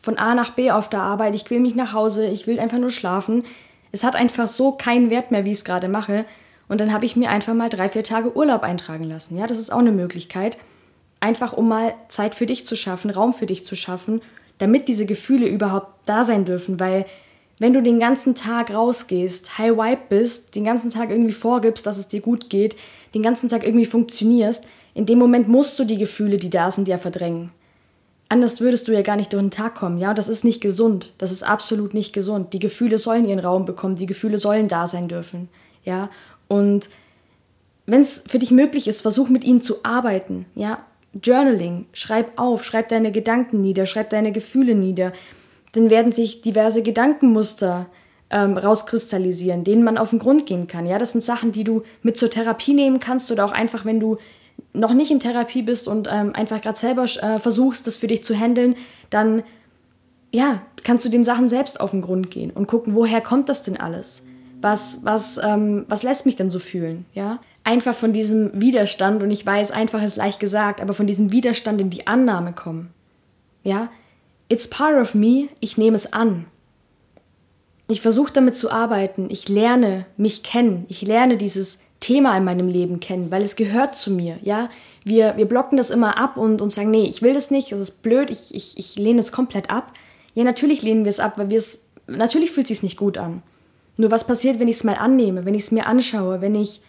von 0.00 0.18
A 0.18 0.34
nach 0.34 0.50
B 0.50 0.70
auf 0.70 0.88
der 0.88 1.00
Arbeit, 1.00 1.34
ich 1.34 1.44
quäle 1.44 1.60
mich 1.60 1.74
nach 1.74 1.92
Hause, 1.92 2.26
ich 2.26 2.46
will 2.46 2.60
einfach 2.60 2.78
nur 2.78 2.90
schlafen. 2.90 3.44
Es 3.92 4.04
hat 4.04 4.16
einfach 4.16 4.48
so 4.48 4.72
keinen 4.72 5.10
Wert 5.10 5.30
mehr, 5.30 5.44
wie 5.44 5.52
ich 5.52 5.58
es 5.58 5.64
gerade 5.64 5.88
mache. 5.88 6.24
Und 6.68 6.80
dann 6.80 6.92
habe 6.92 7.04
ich 7.04 7.16
mir 7.16 7.30
einfach 7.30 7.54
mal 7.54 7.68
drei, 7.68 7.88
vier 7.88 8.04
Tage 8.04 8.36
Urlaub 8.36 8.62
eintragen 8.62 9.04
lassen. 9.04 9.38
Ja, 9.38 9.46
das 9.46 9.58
ist 9.58 9.72
auch 9.72 9.78
eine 9.78 9.92
Möglichkeit. 9.92 10.58
Einfach 11.20 11.52
um 11.52 11.68
mal 11.68 11.94
Zeit 12.08 12.34
für 12.34 12.46
dich 12.46 12.64
zu 12.64 12.76
schaffen, 12.76 13.10
Raum 13.10 13.32
für 13.34 13.46
dich 13.46 13.64
zu 13.64 13.76
schaffen, 13.76 14.20
damit 14.58 14.88
diese 14.88 15.06
Gefühle 15.06 15.46
überhaupt 15.46 15.88
da 16.06 16.22
sein 16.24 16.44
dürfen, 16.44 16.80
weil 16.80 17.06
wenn 17.58 17.72
du 17.72 17.82
den 17.82 18.00
ganzen 18.00 18.34
Tag 18.34 18.72
rausgehst, 18.72 19.58
high 19.58 19.76
vibe 19.76 20.02
bist, 20.08 20.54
den 20.54 20.64
ganzen 20.64 20.90
Tag 20.90 21.10
irgendwie 21.10 21.32
vorgibst, 21.32 21.86
dass 21.86 21.98
es 21.98 22.08
dir 22.08 22.20
gut 22.20 22.50
geht, 22.50 22.76
den 23.14 23.22
ganzen 23.22 23.48
Tag 23.48 23.64
irgendwie 23.64 23.86
funktionierst, 23.86 24.66
in 24.94 25.06
dem 25.06 25.18
Moment 25.18 25.48
musst 25.48 25.78
du 25.78 25.84
die 25.84 25.98
Gefühle, 25.98 26.36
die 26.36 26.50
da 26.50 26.70
sind, 26.70 26.88
ja 26.88 26.98
verdrängen. 26.98 27.50
Anders 28.28 28.60
würdest 28.60 28.88
du 28.88 28.92
ja 28.92 29.02
gar 29.02 29.16
nicht 29.16 29.32
durch 29.32 29.42
den 29.42 29.50
Tag 29.50 29.74
kommen, 29.74 29.98
ja? 29.98 30.14
Das 30.14 30.28
ist 30.28 30.44
nicht 30.44 30.60
gesund. 30.60 31.12
Das 31.18 31.30
ist 31.30 31.42
absolut 31.42 31.94
nicht 31.94 32.12
gesund. 32.12 32.52
Die 32.52 32.58
Gefühle 32.58 32.98
sollen 32.98 33.28
ihren 33.28 33.38
Raum 33.38 33.64
bekommen, 33.64 33.96
die 33.96 34.06
Gefühle 34.06 34.38
sollen 34.38 34.66
da 34.66 34.86
sein 34.86 35.08
dürfen, 35.08 35.48
ja? 35.84 36.10
Und 36.48 36.88
wenn 37.86 38.00
es 38.00 38.24
für 38.26 38.38
dich 38.38 38.50
möglich 38.50 38.88
ist, 38.88 39.02
versuch 39.02 39.28
mit 39.28 39.44
ihnen 39.44 39.62
zu 39.62 39.84
arbeiten, 39.84 40.46
ja? 40.54 40.84
Journaling, 41.22 41.86
schreib 41.92 42.32
auf, 42.36 42.64
schreib 42.64 42.88
deine 42.88 43.12
Gedanken 43.12 43.60
nieder, 43.60 43.86
schreib 43.86 44.10
deine 44.10 44.32
Gefühle 44.32 44.74
nieder 44.74 45.12
dann 45.74 45.90
werden 45.90 46.12
sich 46.12 46.40
diverse 46.40 46.82
Gedankenmuster 46.82 47.86
ähm, 48.30 48.56
rauskristallisieren, 48.56 49.64
denen 49.64 49.84
man 49.84 49.98
auf 49.98 50.10
den 50.10 50.18
Grund 50.18 50.46
gehen 50.46 50.66
kann. 50.66 50.86
Ja, 50.86 50.98
das 50.98 51.12
sind 51.12 51.22
Sachen, 51.22 51.52
die 51.52 51.64
du 51.64 51.82
mit 52.02 52.16
zur 52.16 52.30
Therapie 52.30 52.74
nehmen 52.74 53.00
kannst 53.00 53.30
oder 53.30 53.44
auch 53.44 53.52
einfach, 53.52 53.84
wenn 53.84 54.00
du 54.00 54.18
noch 54.72 54.94
nicht 54.94 55.10
in 55.10 55.20
Therapie 55.20 55.62
bist 55.62 55.88
und 55.88 56.08
ähm, 56.10 56.34
einfach 56.34 56.60
gerade 56.60 56.78
selber 56.78 57.04
äh, 57.04 57.38
versuchst, 57.38 57.86
das 57.86 57.96
für 57.96 58.06
dich 58.06 58.24
zu 58.24 58.34
handeln, 58.34 58.76
dann 59.10 59.42
ja, 60.32 60.62
kannst 60.82 61.04
du 61.04 61.08
den 61.08 61.22
Sachen 61.22 61.48
selbst 61.48 61.80
auf 61.80 61.92
den 61.92 62.02
Grund 62.02 62.30
gehen 62.30 62.50
und 62.50 62.66
gucken, 62.66 62.94
woher 62.96 63.20
kommt 63.20 63.48
das 63.48 63.62
denn 63.62 63.76
alles? 63.76 64.26
Was, 64.60 65.04
was, 65.04 65.38
ähm, 65.38 65.84
was 65.88 66.02
lässt 66.02 66.26
mich 66.26 66.34
denn 66.34 66.50
so 66.50 66.58
fühlen? 66.58 67.04
Ja? 67.12 67.38
Einfach 67.62 67.94
von 67.94 68.12
diesem 68.12 68.60
Widerstand, 68.60 69.22
und 69.22 69.30
ich 69.30 69.44
weiß, 69.46 69.70
einfach 69.70 70.02
ist 70.02 70.16
leicht 70.16 70.40
gesagt, 70.40 70.80
aber 70.80 70.92
von 70.92 71.06
diesem 71.06 71.30
Widerstand 71.30 71.80
in 71.80 71.90
die 71.90 72.06
Annahme 72.08 72.52
kommen. 72.52 72.90
Ja, 73.62 73.90
It's 74.48 74.68
part 74.68 75.00
of 75.00 75.14
me, 75.14 75.48
ich 75.60 75.78
nehme 75.78 75.96
es 75.96 76.12
an. 76.12 76.46
Ich 77.88 78.00
versuche 78.00 78.32
damit 78.32 78.56
zu 78.56 78.70
arbeiten, 78.70 79.28
ich 79.30 79.48
lerne 79.48 80.06
mich 80.16 80.42
kennen, 80.42 80.86
ich 80.88 81.02
lerne 81.02 81.36
dieses 81.36 81.82
Thema 82.00 82.36
in 82.36 82.44
meinem 82.44 82.68
Leben 82.68 83.00
kennen, 83.00 83.30
weil 83.30 83.42
es 83.42 83.56
gehört 83.56 83.96
zu 83.96 84.10
mir, 84.10 84.38
ja. 84.42 84.70
Wir, 85.04 85.36
wir 85.36 85.46
blocken 85.46 85.76
das 85.76 85.90
immer 85.90 86.18
ab 86.18 86.38
und, 86.38 86.62
und 86.62 86.70
sagen, 86.70 86.90
nee, 86.90 87.06
ich 87.06 87.20
will 87.20 87.34
das 87.34 87.50
nicht, 87.50 87.72
das 87.72 87.80
ist 87.80 88.02
blöd, 88.02 88.30
ich, 88.30 88.54
ich, 88.54 88.78
ich 88.78 88.96
lehne 88.96 89.20
es 89.20 89.32
komplett 89.32 89.70
ab. 89.70 89.92
Ja, 90.34 90.44
natürlich 90.44 90.82
lehnen 90.82 91.04
wir 91.04 91.10
es 91.10 91.20
ab, 91.20 91.36
weil 91.36 91.50
wir 91.50 91.58
es, 91.58 91.84
natürlich 92.06 92.52
fühlt 92.52 92.70
es 92.70 92.78
sich 92.78 92.82
nicht 92.82 92.96
gut 92.96 93.18
an. 93.18 93.42
Nur 93.96 94.10
was 94.10 94.26
passiert, 94.26 94.58
wenn 94.58 94.68
ich 94.68 94.76
es 94.76 94.84
mal 94.84 94.96
annehme, 94.96 95.44
wenn 95.44 95.54
ich 95.54 95.64
es 95.64 95.70
mir 95.70 95.86
anschaue, 95.86 96.40
wenn 96.40 96.54
ich, 96.54 96.80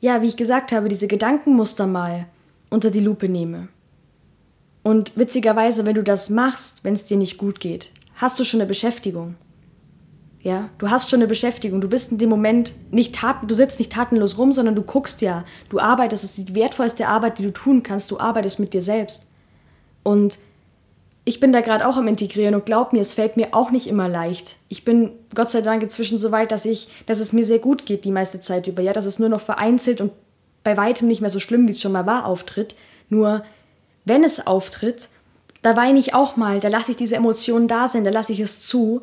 ja, 0.00 0.22
wie 0.22 0.28
ich 0.28 0.36
gesagt 0.36 0.72
habe, 0.72 0.88
diese 0.88 1.06
Gedankenmuster 1.06 1.86
mal 1.86 2.26
unter 2.70 2.90
die 2.90 3.00
Lupe 3.00 3.28
nehme? 3.28 3.68
Und 4.82 5.16
witzigerweise, 5.16 5.86
wenn 5.86 5.94
du 5.94 6.02
das 6.02 6.30
machst, 6.30 6.84
wenn 6.84 6.94
es 6.94 7.04
dir 7.04 7.16
nicht 7.16 7.38
gut 7.38 7.60
geht, 7.60 7.90
hast 8.16 8.38
du 8.38 8.44
schon 8.44 8.60
eine 8.60 8.68
Beschäftigung. 8.68 9.36
Ja, 10.40 10.70
du 10.78 10.90
hast 10.90 11.08
schon 11.08 11.20
eine 11.20 11.28
Beschäftigung. 11.28 11.80
Du 11.80 11.88
bist 11.88 12.10
in 12.10 12.18
dem 12.18 12.28
Moment 12.28 12.74
nicht 12.90 13.14
taten, 13.14 13.46
du 13.46 13.54
sitzt 13.54 13.78
nicht 13.78 13.92
tatenlos 13.92 14.38
rum, 14.38 14.52
sondern 14.52 14.74
du 14.74 14.82
guckst 14.82 15.22
ja. 15.22 15.44
Du 15.68 15.78
arbeitest. 15.78 16.24
Das 16.24 16.36
ist 16.36 16.48
die 16.48 16.54
wertvollste 16.56 17.06
Arbeit, 17.06 17.38
die 17.38 17.44
du 17.44 17.52
tun 17.52 17.84
kannst. 17.84 18.10
Du 18.10 18.18
arbeitest 18.18 18.58
mit 18.58 18.74
dir 18.74 18.80
selbst. 18.80 19.30
Und 20.02 20.38
ich 21.24 21.38
bin 21.38 21.52
da 21.52 21.60
gerade 21.60 21.86
auch 21.86 21.96
am 21.96 22.08
Integrieren 22.08 22.56
und 22.56 22.66
glaub 22.66 22.92
mir, 22.92 23.00
es 23.00 23.14
fällt 23.14 23.36
mir 23.36 23.54
auch 23.54 23.70
nicht 23.70 23.86
immer 23.86 24.08
leicht. 24.08 24.56
Ich 24.68 24.84
bin 24.84 25.12
Gott 25.32 25.50
sei 25.50 25.60
Dank 25.60 25.80
inzwischen 25.84 26.18
so 26.18 26.32
weit, 26.32 26.50
dass 26.50 26.64
ich, 26.64 26.88
dass 27.06 27.20
es 27.20 27.32
mir 27.32 27.44
sehr 27.44 27.60
gut 27.60 27.86
geht 27.86 28.04
die 28.04 28.10
meiste 28.10 28.40
Zeit 28.40 28.66
über. 28.66 28.82
Ja, 28.82 28.92
dass 28.92 29.04
es 29.04 29.20
nur 29.20 29.28
noch 29.28 29.40
vereinzelt 29.40 30.00
und 30.00 30.10
bei 30.64 30.76
weitem 30.76 31.06
nicht 31.06 31.20
mehr 31.20 31.30
so 31.30 31.38
schlimm, 31.38 31.68
wie 31.68 31.72
es 31.72 31.80
schon 31.80 31.92
mal 31.92 32.06
war, 32.06 32.26
auftritt. 32.26 32.74
Nur 33.08 33.44
wenn 34.04 34.24
es 34.24 34.46
auftritt, 34.46 35.08
da 35.62 35.76
weine 35.76 35.98
ich 35.98 36.14
auch 36.14 36.36
mal, 36.36 36.60
da 36.60 36.68
lasse 36.68 36.90
ich 36.90 36.96
diese 36.96 37.16
Emotionen 37.16 37.68
da 37.68 37.86
sein, 37.86 38.04
da 38.04 38.10
lasse 38.10 38.32
ich 38.32 38.40
es 38.40 38.66
zu. 38.66 39.02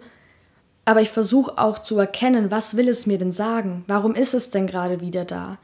Aber 0.86 1.02
ich 1.02 1.10
versuche 1.10 1.58
auch 1.58 1.80
zu 1.80 1.98
erkennen, 2.00 2.52
was 2.52 2.76
will 2.76 2.90
es 2.90 3.06
mir 3.06 3.18
denn 3.18 3.32
sagen? 3.32 3.84
Warum 3.88 4.16
ist 4.16 4.34
es 4.34 4.50
denn 4.50 4.68
gerade 4.68 5.02
wieder 5.02 5.24
da? 5.24 5.58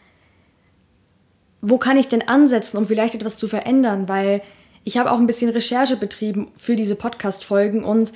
Wo 1.61 1.77
kann 1.77 1.97
ich 1.97 2.07
denn 2.07 2.27
ansetzen, 2.27 2.77
um 2.77 2.85
vielleicht 2.85 3.15
etwas 3.15 3.35
zu 3.35 3.47
verändern? 3.47 4.07
Weil 4.07 4.41
ich 4.83 4.97
habe 4.97 5.11
auch 5.11 5.17
ein 5.17 5.27
bisschen 5.27 5.49
Recherche 5.49 5.97
betrieben 5.97 6.51
für 6.57 6.75
diese 6.75 6.95
Podcast-Folgen 6.95 7.83
und 7.83 8.13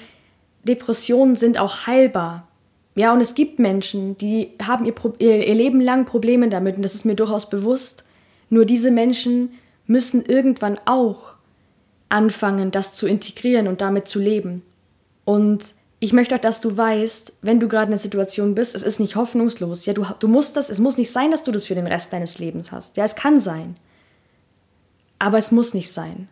Depressionen 0.63 1.35
sind 1.35 1.57
auch 1.57 1.87
heilbar. 1.87 2.47
Ja, 2.95 3.13
und 3.13 3.21
es 3.21 3.33
gibt 3.33 3.59
Menschen, 3.59 4.17
die 4.17 4.51
haben 4.61 4.85
ihr, 4.85 4.93
ihr, 5.19 5.55
Leben 5.55 5.81
lang 5.81 6.05
Probleme 6.05 6.49
damit 6.49 6.75
und 6.75 6.83
das 6.83 6.95
ist 6.95 7.05
mir 7.05 7.15
durchaus 7.15 7.49
bewusst. 7.49 8.03
Nur 8.49 8.65
diese 8.65 8.91
Menschen 8.91 9.53
müssen 9.89 10.23
irgendwann 10.23 10.79
auch 10.85 11.33
anfangen, 12.09 12.71
das 12.71 12.93
zu 12.93 13.07
integrieren 13.07 13.67
und 13.67 13.81
damit 13.81 14.07
zu 14.07 14.19
leben. 14.19 14.61
Und 15.25 15.73
ich 15.99 16.13
möchte 16.13 16.35
auch, 16.35 16.39
dass 16.39 16.61
du 16.61 16.77
weißt, 16.77 17.33
wenn 17.41 17.59
du 17.59 17.67
gerade 17.67 17.85
in 17.85 17.89
einer 17.89 17.97
Situation 17.97 18.55
bist, 18.55 18.75
es 18.75 18.83
ist 18.83 18.99
nicht 18.99 19.15
hoffnungslos. 19.15 19.85
Ja, 19.85 19.93
du, 19.93 20.05
du 20.19 20.27
musst 20.27 20.55
das, 20.55 20.69
es 20.69 20.79
muss 20.79 20.97
nicht 20.97 21.11
sein, 21.11 21.31
dass 21.31 21.43
du 21.43 21.51
das 21.51 21.65
für 21.65 21.75
den 21.75 21.87
Rest 21.87 22.13
deines 22.13 22.37
Lebens 22.39 22.71
hast. 22.71 22.97
Ja, 22.97 23.03
es 23.03 23.15
kann 23.15 23.39
sein. 23.39 23.75
Aber 25.17 25.37
es 25.37 25.51
muss 25.51 25.73
nicht 25.73 25.91
sein. 25.91 26.29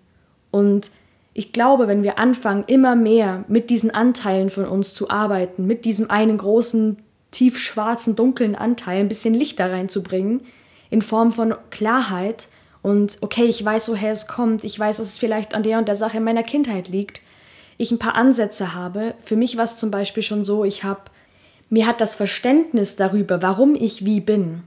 Und 0.51 0.91
ich 1.33 1.51
glaube, 1.51 1.87
wenn 1.87 2.03
wir 2.03 2.19
anfangen, 2.19 2.63
immer 2.67 2.95
mehr 2.95 3.43
mit 3.47 3.69
diesen 3.69 3.91
Anteilen 3.91 4.49
von 4.49 4.65
uns 4.65 4.93
zu 4.93 5.09
arbeiten, 5.09 5.65
mit 5.65 5.83
diesem 5.83 6.09
einen 6.11 6.37
großen, 6.37 6.97
tiefschwarzen, 7.31 8.15
dunklen 8.15 8.55
Anteil 8.55 8.99
ein 8.99 9.07
bisschen 9.07 9.33
Licht 9.33 9.59
da 9.59 9.67
reinzubringen, 9.67 10.43
in 10.89 11.01
Form 11.01 11.31
von 11.31 11.55
Klarheit, 11.71 12.47
und 12.87 13.17
okay, 13.19 13.43
ich 13.43 13.65
weiß, 13.65 13.89
woher 13.89 14.13
es 14.13 14.27
kommt, 14.27 14.63
ich 14.63 14.79
weiß, 14.79 14.95
dass 14.95 15.07
es 15.07 15.19
vielleicht 15.19 15.53
an 15.53 15.63
der 15.63 15.77
und 15.77 15.89
der 15.89 15.97
Sache 15.97 16.19
in 16.19 16.23
meiner 16.23 16.43
Kindheit 16.43 16.87
liegt, 16.87 17.21
ich 17.77 17.91
ein 17.91 17.99
paar 17.99 18.15
Ansätze 18.15 18.73
habe. 18.73 19.13
Für 19.19 19.35
mich 19.35 19.57
war 19.57 19.65
es 19.65 19.75
zum 19.75 19.91
Beispiel 19.91 20.23
schon 20.23 20.45
so, 20.45 20.63
ich 20.63 20.85
habe, 20.85 21.01
mir 21.69 21.85
hat 21.85 21.99
das 21.99 22.15
Verständnis 22.15 22.95
darüber, 22.95 23.41
warum 23.41 23.75
ich 23.75 24.05
wie 24.05 24.21
bin, 24.21 24.63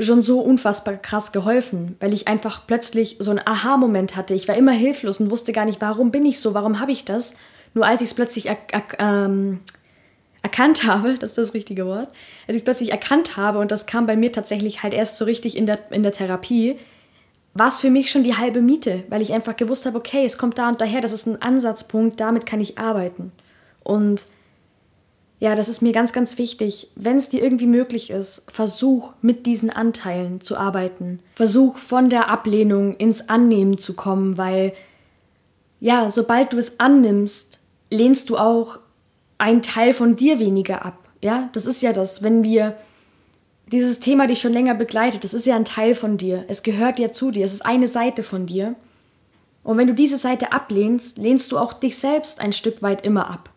schon 0.00 0.22
so 0.22 0.40
unfassbar 0.40 0.96
krass 0.96 1.32
geholfen, 1.32 1.96
weil 2.00 2.14
ich 2.14 2.28
einfach 2.28 2.66
plötzlich 2.66 3.16
so 3.18 3.30
einen 3.30 3.46
Aha-Moment 3.46 4.16
hatte. 4.16 4.32
Ich 4.32 4.48
war 4.48 4.56
immer 4.56 4.72
hilflos 4.72 5.20
und 5.20 5.30
wusste 5.30 5.52
gar 5.52 5.66
nicht, 5.66 5.82
warum 5.82 6.10
bin 6.10 6.24
ich 6.24 6.40
so, 6.40 6.54
warum 6.54 6.80
habe 6.80 6.92
ich 6.92 7.04
das. 7.04 7.34
Nur 7.74 7.84
als 7.84 8.00
ich 8.00 8.08
es 8.08 8.14
plötzlich 8.14 8.46
er, 8.46 8.56
ähm, 8.98 9.60
erkannt 10.46 10.84
habe, 10.84 11.14
das 11.18 11.32
ist 11.32 11.38
das 11.38 11.54
richtige 11.54 11.86
Wort, 11.86 12.08
als 12.46 12.56
ich 12.56 12.58
es 12.58 12.64
plötzlich 12.64 12.92
erkannt 12.92 13.36
habe 13.36 13.58
und 13.58 13.72
das 13.72 13.86
kam 13.86 14.06
bei 14.06 14.16
mir 14.16 14.30
tatsächlich 14.30 14.84
halt 14.84 14.94
erst 14.94 15.16
so 15.16 15.24
richtig 15.24 15.56
in 15.56 15.66
der, 15.66 15.90
in 15.90 16.04
der 16.04 16.12
Therapie, 16.12 16.78
war 17.52 17.66
es 17.66 17.80
für 17.80 17.90
mich 17.90 18.12
schon 18.12 18.22
die 18.22 18.36
halbe 18.36 18.62
Miete, 18.62 19.02
weil 19.08 19.22
ich 19.22 19.32
einfach 19.32 19.56
gewusst 19.56 19.86
habe, 19.86 19.98
okay, 19.98 20.24
es 20.24 20.38
kommt 20.38 20.56
da 20.58 20.68
und 20.68 20.80
daher, 20.80 21.00
das 21.00 21.12
ist 21.12 21.26
ein 21.26 21.42
Ansatzpunkt, 21.42 22.20
damit 22.20 22.46
kann 22.46 22.60
ich 22.60 22.78
arbeiten. 22.78 23.32
Und 23.82 24.26
ja, 25.40 25.56
das 25.56 25.68
ist 25.68 25.82
mir 25.82 25.92
ganz, 25.92 26.12
ganz 26.12 26.38
wichtig. 26.38 26.90
Wenn 26.94 27.16
es 27.16 27.28
dir 27.28 27.42
irgendwie 27.42 27.66
möglich 27.66 28.10
ist, 28.10 28.44
versuch 28.48 29.14
mit 29.22 29.46
diesen 29.46 29.70
Anteilen 29.70 30.40
zu 30.40 30.56
arbeiten. 30.56 31.18
Versuch 31.34 31.76
von 31.76 32.08
der 32.08 32.30
Ablehnung 32.30 32.94
ins 32.96 33.28
Annehmen 33.28 33.78
zu 33.78 33.94
kommen, 33.94 34.38
weil 34.38 34.72
ja, 35.80 36.08
sobald 36.08 36.52
du 36.52 36.58
es 36.58 36.78
annimmst, 36.78 37.60
lehnst 37.90 38.30
du 38.30 38.38
auch 38.38 38.78
ein 39.38 39.62
Teil 39.62 39.92
von 39.92 40.16
dir 40.16 40.38
weniger 40.38 40.84
ab. 40.84 40.98
Ja, 41.22 41.48
das 41.52 41.66
ist 41.66 41.82
ja 41.82 41.92
das, 41.92 42.22
wenn 42.22 42.44
wir 42.44 42.76
dieses 43.72 44.00
Thema 44.00 44.26
dich 44.26 44.40
schon 44.40 44.52
länger 44.52 44.74
begleitet, 44.74 45.24
das 45.24 45.34
ist 45.34 45.46
ja 45.46 45.56
ein 45.56 45.64
Teil 45.64 45.94
von 45.94 46.16
dir. 46.18 46.44
Es 46.48 46.62
gehört 46.62 46.98
ja 46.98 47.12
zu 47.12 47.30
dir, 47.30 47.44
es 47.44 47.52
ist 47.52 47.66
eine 47.66 47.88
Seite 47.88 48.22
von 48.22 48.46
dir. 48.46 48.76
Und 49.64 49.78
wenn 49.78 49.88
du 49.88 49.94
diese 49.94 50.18
Seite 50.18 50.52
ablehnst, 50.52 51.18
lehnst 51.18 51.50
du 51.50 51.58
auch 51.58 51.72
dich 51.72 51.98
selbst 51.98 52.40
ein 52.40 52.52
Stück 52.52 52.82
weit 52.82 53.04
immer 53.04 53.28
ab. 53.28 53.50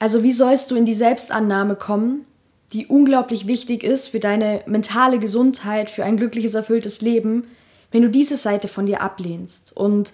Also 0.00 0.22
wie 0.24 0.32
sollst 0.32 0.70
du 0.70 0.76
in 0.76 0.84
die 0.84 0.94
Selbstannahme 0.94 1.76
kommen, 1.76 2.26
die 2.72 2.86
unglaublich 2.86 3.46
wichtig 3.46 3.84
ist 3.84 4.08
für 4.08 4.18
deine 4.18 4.62
mentale 4.66 5.18
Gesundheit, 5.18 5.90
für 5.90 6.04
ein 6.04 6.16
glückliches, 6.16 6.54
erfülltes 6.54 7.00
Leben, 7.00 7.44
wenn 7.92 8.02
du 8.02 8.08
diese 8.08 8.36
Seite 8.36 8.66
von 8.66 8.86
dir 8.86 9.02
ablehnst? 9.02 9.76
Und 9.76 10.12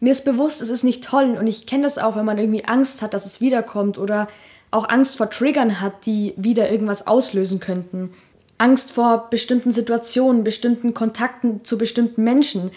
mir 0.00 0.10
ist 0.10 0.24
bewusst, 0.24 0.60
es 0.60 0.68
ist 0.68 0.84
nicht 0.84 1.04
toll 1.04 1.36
und 1.38 1.46
ich 1.46 1.66
kenne 1.66 1.84
das 1.84 1.98
auch, 1.98 2.16
wenn 2.16 2.24
man 2.24 2.38
irgendwie 2.38 2.64
Angst 2.64 3.02
hat, 3.02 3.14
dass 3.14 3.26
es 3.26 3.40
wiederkommt 3.40 3.98
oder 3.98 4.28
auch 4.70 4.88
Angst 4.88 5.16
vor 5.16 5.30
Triggern 5.30 5.80
hat, 5.80 6.04
die 6.06 6.34
wieder 6.36 6.70
irgendwas 6.70 7.06
auslösen 7.06 7.60
könnten. 7.60 8.12
Angst 8.58 8.92
vor 8.92 9.28
bestimmten 9.30 9.72
Situationen, 9.72 10.44
bestimmten 10.44 10.94
Kontakten 10.94 11.64
zu 11.64 11.78
bestimmten 11.78 12.24
Menschen. 12.24 12.70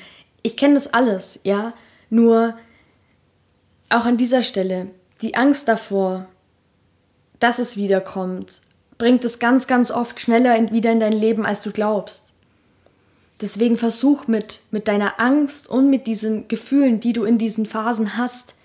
Ich 0.44 0.58
kenne 0.58 0.76
das 0.76 0.94
alles, 0.94 1.40
ja. 1.44 1.74
Nur 2.10 2.56
auch 3.90 4.06
an 4.06 4.18
dieser 4.18 4.42
Stelle, 4.42 4.88
die 5.22 5.36
Angst 5.36 5.68
davor, 5.68 6.28
dass 7.40 7.60
es 7.60 7.78
wiederkommt, 7.78 8.62
bringt 8.98 9.24
es 9.26 9.40
ganz, 9.40 9.68
ganz 9.68 9.92
oft 9.92 10.20
schneller 10.20 10.72
wieder 10.72 10.92
in 10.92 11.00
dein 11.00 11.14
Leben, 11.14 11.46
als 11.46 11.62
du 11.62 11.72
glaubst. 11.72 12.34
Deswegen 13.42 13.78
versuch 13.78 14.28
mit, 14.28 14.62
mit 14.72 14.88
deiner 14.88 15.20
Angst 15.20 15.70
und 15.70 15.90
mit 15.90 16.08
diesen 16.08 16.48
Gefühlen, 16.48 17.00
die 17.00 17.14
du 17.14 17.24
in 17.24 17.38
diesen 17.38 17.66
Phasen 17.66 18.18
hast, 18.18 18.56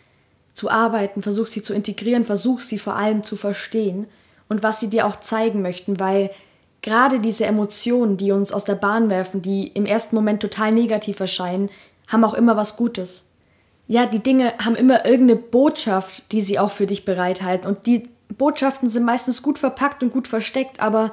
zu 0.55 0.71
arbeiten, 0.71 1.23
versuch 1.23 1.47
sie 1.47 1.63
zu 1.63 1.75
integrieren, 1.75 2.25
versuch 2.25 2.61
sie 2.61 2.79
vor 2.79 2.97
allem 2.97 3.23
zu 3.23 3.37
verstehen 3.37 4.07
und 4.49 4.63
was 4.63 4.81
sie 4.81 4.91
dir 4.91 5.07
auch 5.07 5.17
zeigen 5.17 5.63
möchten, 5.63 5.99
weil 5.99 6.31
gerade 6.83 7.21
diese 7.21 7.47
Emotionen, 7.47 8.17
die 8.17 8.33
uns 8.33 8.53
aus 8.53 8.65
der 8.65 8.75
Bahn 8.75 9.09
werfen, 9.09 9.41
die 9.41 9.69
im 9.69 9.87
ersten 9.87 10.15
Moment 10.15 10.43
total 10.43 10.73
negativ 10.73 11.21
erscheinen, 11.21 11.71
haben 12.09 12.25
auch 12.25 12.35
immer 12.35 12.57
was 12.57 12.77
Gutes. 12.77 13.29
Ja, 13.89 14.07
die 14.07 14.19
Dinge 14.23 14.53
haben 14.59 14.75
immer 14.75 15.05
irgendeine 15.05 15.41
Botschaft, 15.41 16.23
die 16.33 16.41
sie 16.41 16.59
auch 16.59 16.71
für 16.71 16.87
dich 16.87 17.05
bereithalten. 17.05 17.67
Und 17.67 17.87
die 17.87 18.09
Botschaften 18.37 18.91
sind 18.91 19.05
meistens 19.05 19.43
gut 19.43 19.59
verpackt 19.59 20.03
und 20.03 20.13
gut 20.13 20.29
versteckt, 20.29 20.81
aber 20.81 21.13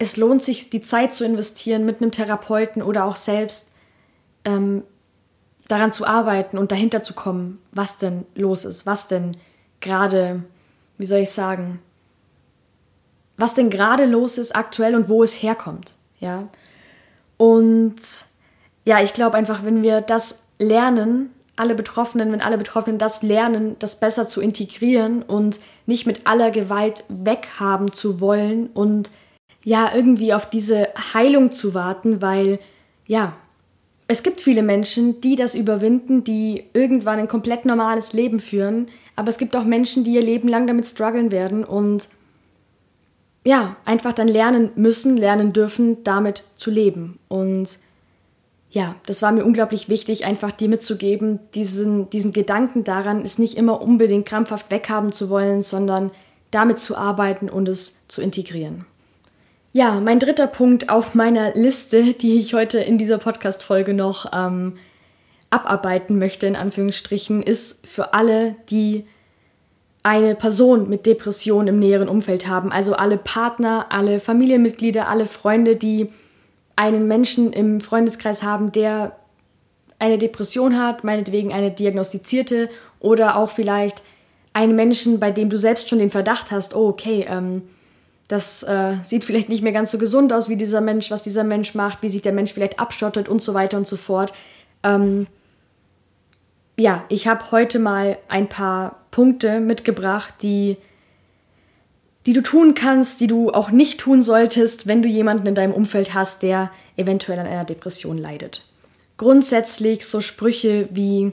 es 0.00 0.16
lohnt 0.16 0.42
sich, 0.42 0.70
die 0.70 0.80
Zeit 0.80 1.14
zu 1.14 1.26
investieren 1.26 1.84
mit 1.84 2.00
einem 2.00 2.10
Therapeuten 2.10 2.82
oder 2.82 3.04
auch 3.04 3.16
selbst 3.16 3.72
ähm, 4.46 4.82
daran 5.68 5.92
zu 5.92 6.06
arbeiten 6.06 6.56
und 6.56 6.72
dahinter 6.72 7.02
zu 7.02 7.12
kommen, 7.12 7.60
was 7.70 7.98
denn 7.98 8.24
los 8.34 8.64
ist, 8.64 8.86
was 8.86 9.08
denn 9.08 9.36
gerade, 9.80 10.42
wie 10.96 11.04
soll 11.04 11.20
ich 11.20 11.30
sagen, 11.30 11.80
was 13.36 13.52
denn 13.52 13.68
gerade 13.68 14.06
los 14.06 14.38
ist 14.38 14.56
aktuell 14.56 14.94
und 14.94 15.10
wo 15.10 15.22
es 15.22 15.42
herkommt, 15.42 15.92
ja. 16.18 16.48
Und 17.36 18.00
ja, 18.86 19.02
ich 19.02 19.12
glaube 19.12 19.36
einfach, 19.36 19.64
wenn 19.64 19.82
wir 19.82 20.00
das 20.00 20.44
lernen, 20.58 21.30
alle 21.56 21.74
Betroffenen, 21.74 22.32
wenn 22.32 22.40
alle 22.40 22.56
Betroffenen 22.56 22.98
das 22.98 23.22
lernen, 23.22 23.76
das 23.78 24.00
besser 24.00 24.26
zu 24.26 24.40
integrieren 24.40 25.22
und 25.22 25.60
nicht 25.84 26.06
mit 26.06 26.26
aller 26.26 26.50
Gewalt 26.50 27.04
weghaben 27.08 27.92
zu 27.92 28.22
wollen 28.22 28.68
und 28.68 29.10
ja, 29.64 29.92
irgendwie 29.94 30.32
auf 30.32 30.48
diese 30.48 30.88
Heilung 31.14 31.52
zu 31.52 31.74
warten, 31.74 32.22
weil 32.22 32.58
ja, 33.06 33.34
es 34.08 34.22
gibt 34.22 34.40
viele 34.40 34.62
Menschen, 34.62 35.20
die 35.20 35.36
das 35.36 35.54
überwinden, 35.54 36.24
die 36.24 36.64
irgendwann 36.72 37.18
ein 37.20 37.28
komplett 37.28 37.64
normales 37.64 38.12
Leben 38.12 38.40
führen, 38.40 38.88
aber 39.14 39.28
es 39.28 39.38
gibt 39.38 39.54
auch 39.54 39.64
Menschen, 39.64 40.02
die 40.02 40.14
ihr 40.14 40.22
Leben 40.22 40.48
lang 40.48 40.66
damit 40.66 40.86
strugglen 40.86 41.30
werden 41.30 41.64
und 41.64 42.08
ja, 43.44 43.76
einfach 43.84 44.12
dann 44.12 44.28
lernen 44.28 44.70
müssen, 44.74 45.16
lernen 45.16 45.52
dürfen, 45.52 46.02
damit 46.04 46.44
zu 46.56 46.70
leben. 46.70 47.18
Und 47.28 47.78
ja, 48.70 48.96
das 49.06 49.22
war 49.22 49.32
mir 49.32 49.44
unglaublich 49.44 49.88
wichtig, 49.88 50.24
einfach 50.24 50.52
dir 50.52 50.68
mitzugeben, 50.68 51.40
diesen, 51.54 52.10
diesen 52.10 52.32
Gedanken 52.32 52.84
daran, 52.84 53.22
es 53.22 53.38
nicht 53.38 53.56
immer 53.56 53.80
unbedingt 53.80 54.26
krampfhaft 54.26 54.70
weghaben 54.70 55.12
zu 55.12 55.30
wollen, 55.30 55.62
sondern 55.62 56.10
damit 56.50 56.80
zu 56.80 56.96
arbeiten 56.96 57.48
und 57.48 57.68
es 57.68 58.06
zu 58.08 58.22
integrieren. 58.22 58.86
Ja, 59.72 60.00
mein 60.00 60.18
dritter 60.18 60.48
Punkt 60.48 60.88
auf 60.88 61.14
meiner 61.14 61.54
Liste, 61.54 62.12
die 62.12 62.40
ich 62.40 62.54
heute 62.54 62.80
in 62.80 62.98
dieser 62.98 63.18
Podcast-Folge 63.18 63.94
noch 63.94 64.26
ähm, 64.32 64.78
abarbeiten 65.50 66.18
möchte, 66.18 66.48
in 66.48 66.56
Anführungsstrichen, 66.56 67.40
ist 67.40 67.86
für 67.86 68.12
alle, 68.12 68.56
die 68.68 69.06
eine 70.02 70.34
Person 70.34 70.88
mit 70.88 71.06
Depression 71.06 71.68
im 71.68 71.78
näheren 71.78 72.08
Umfeld 72.08 72.48
haben. 72.48 72.72
Also 72.72 72.94
alle 72.94 73.16
Partner, 73.16 73.86
alle 73.90 74.18
Familienmitglieder, 74.18 75.06
alle 75.06 75.24
Freunde, 75.24 75.76
die 75.76 76.08
einen 76.74 77.06
Menschen 77.06 77.52
im 77.52 77.80
Freundeskreis 77.80 78.42
haben, 78.42 78.72
der 78.72 79.14
eine 80.00 80.18
Depression 80.18 80.80
hat, 80.80 81.04
meinetwegen 81.04 81.52
eine 81.52 81.70
diagnostizierte 81.70 82.70
oder 82.98 83.36
auch 83.36 83.50
vielleicht 83.50 84.02
einen 84.52 84.74
Menschen, 84.74 85.20
bei 85.20 85.30
dem 85.30 85.48
du 85.48 85.56
selbst 85.56 85.88
schon 85.88 86.00
den 86.00 86.10
Verdacht 86.10 86.50
hast, 86.50 86.74
oh 86.74 86.88
okay, 86.88 87.24
ähm, 87.28 87.62
das 88.30 88.62
äh, 88.62 88.94
sieht 89.02 89.24
vielleicht 89.24 89.48
nicht 89.48 89.60
mehr 89.60 89.72
ganz 89.72 89.90
so 89.90 89.98
gesund 89.98 90.32
aus 90.32 90.48
wie 90.48 90.54
dieser 90.54 90.80
Mensch, 90.80 91.10
was 91.10 91.24
dieser 91.24 91.42
Mensch 91.42 91.74
macht, 91.74 92.04
wie 92.04 92.08
sich 92.08 92.22
der 92.22 92.32
Mensch 92.32 92.52
vielleicht 92.52 92.78
abschottet 92.78 93.28
und 93.28 93.42
so 93.42 93.54
weiter 93.54 93.76
und 93.76 93.88
so 93.88 93.96
fort. 93.96 94.32
Ähm, 94.84 95.26
ja, 96.78 97.04
ich 97.08 97.26
habe 97.26 97.50
heute 97.50 97.80
mal 97.80 98.18
ein 98.28 98.48
paar 98.48 99.00
Punkte 99.10 99.58
mitgebracht, 99.58 100.32
die, 100.42 100.76
die 102.24 102.32
du 102.32 102.40
tun 102.40 102.74
kannst, 102.74 103.20
die 103.20 103.26
du 103.26 103.50
auch 103.50 103.72
nicht 103.72 103.98
tun 103.98 104.22
solltest, 104.22 104.86
wenn 104.86 105.02
du 105.02 105.08
jemanden 105.08 105.48
in 105.48 105.56
deinem 105.56 105.74
Umfeld 105.74 106.14
hast, 106.14 106.44
der 106.44 106.70
eventuell 106.96 107.40
an 107.40 107.48
einer 107.48 107.64
Depression 107.64 108.16
leidet. 108.16 108.64
Grundsätzlich 109.16 110.06
so 110.06 110.20
Sprüche 110.20 110.88
wie, 110.92 111.32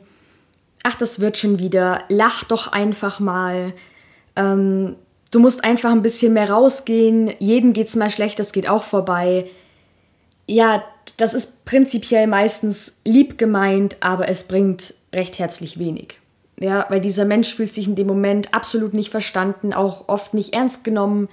ach, 0.82 0.96
das 0.96 1.20
wird 1.20 1.38
schon 1.38 1.60
wieder, 1.60 2.06
lach 2.10 2.44
doch 2.44 2.72
einfach 2.72 3.20
mal, 3.20 3.74
ähm, 4.36 4.96
du 5.32 5.40
musst 5.40 5.64
einfach 5.64 5.92
ein 5.92 6.02
bisschen 6.02 6.34
mehr 6.34 6.50
rausgehen, 6.50 7.32
jedem 7.40 7.74
geht's 7.74 7.96
mal 7.96 8.10
schlecht, 8.10 8.40
das 8.40 8.54
geht 8.54 8.70
auch 8.70 8.84
vorbei. 8.84 9.50
Ja, 10.46 10.84
das 11.18 11.34
ist 11.34 11.66
prinzipiell 11.66 12.28
meistens 12.28 13.02
lieb 13.04 13.38
gemeint, 13.38 13.98
aber 14.00 14.30
es 14.30 14.44
bringt 14.44 14.94
recht 15.14 15.40
herzlich 15.40 15.80
wenig. 15.80 16.20
Ja, 16.60 16.86
weil 16.90 17.02
dieser 17.02 17.26
Mensch 17.26 17.54
fühlt 17.54 17.74
sich 17.74 17.88
in 17.88 17.96
dem 17.96 18.08
Moment 18.08 18.54
absolut 18.54 18.94
nicht 18.94 19.12
verstanden, 19.12 19.74
auch 19.74 20.08
oft 20.08 20.34
nicht 20.34 20.54
ernst 20.54 20.84
genommen. 20.84 21.30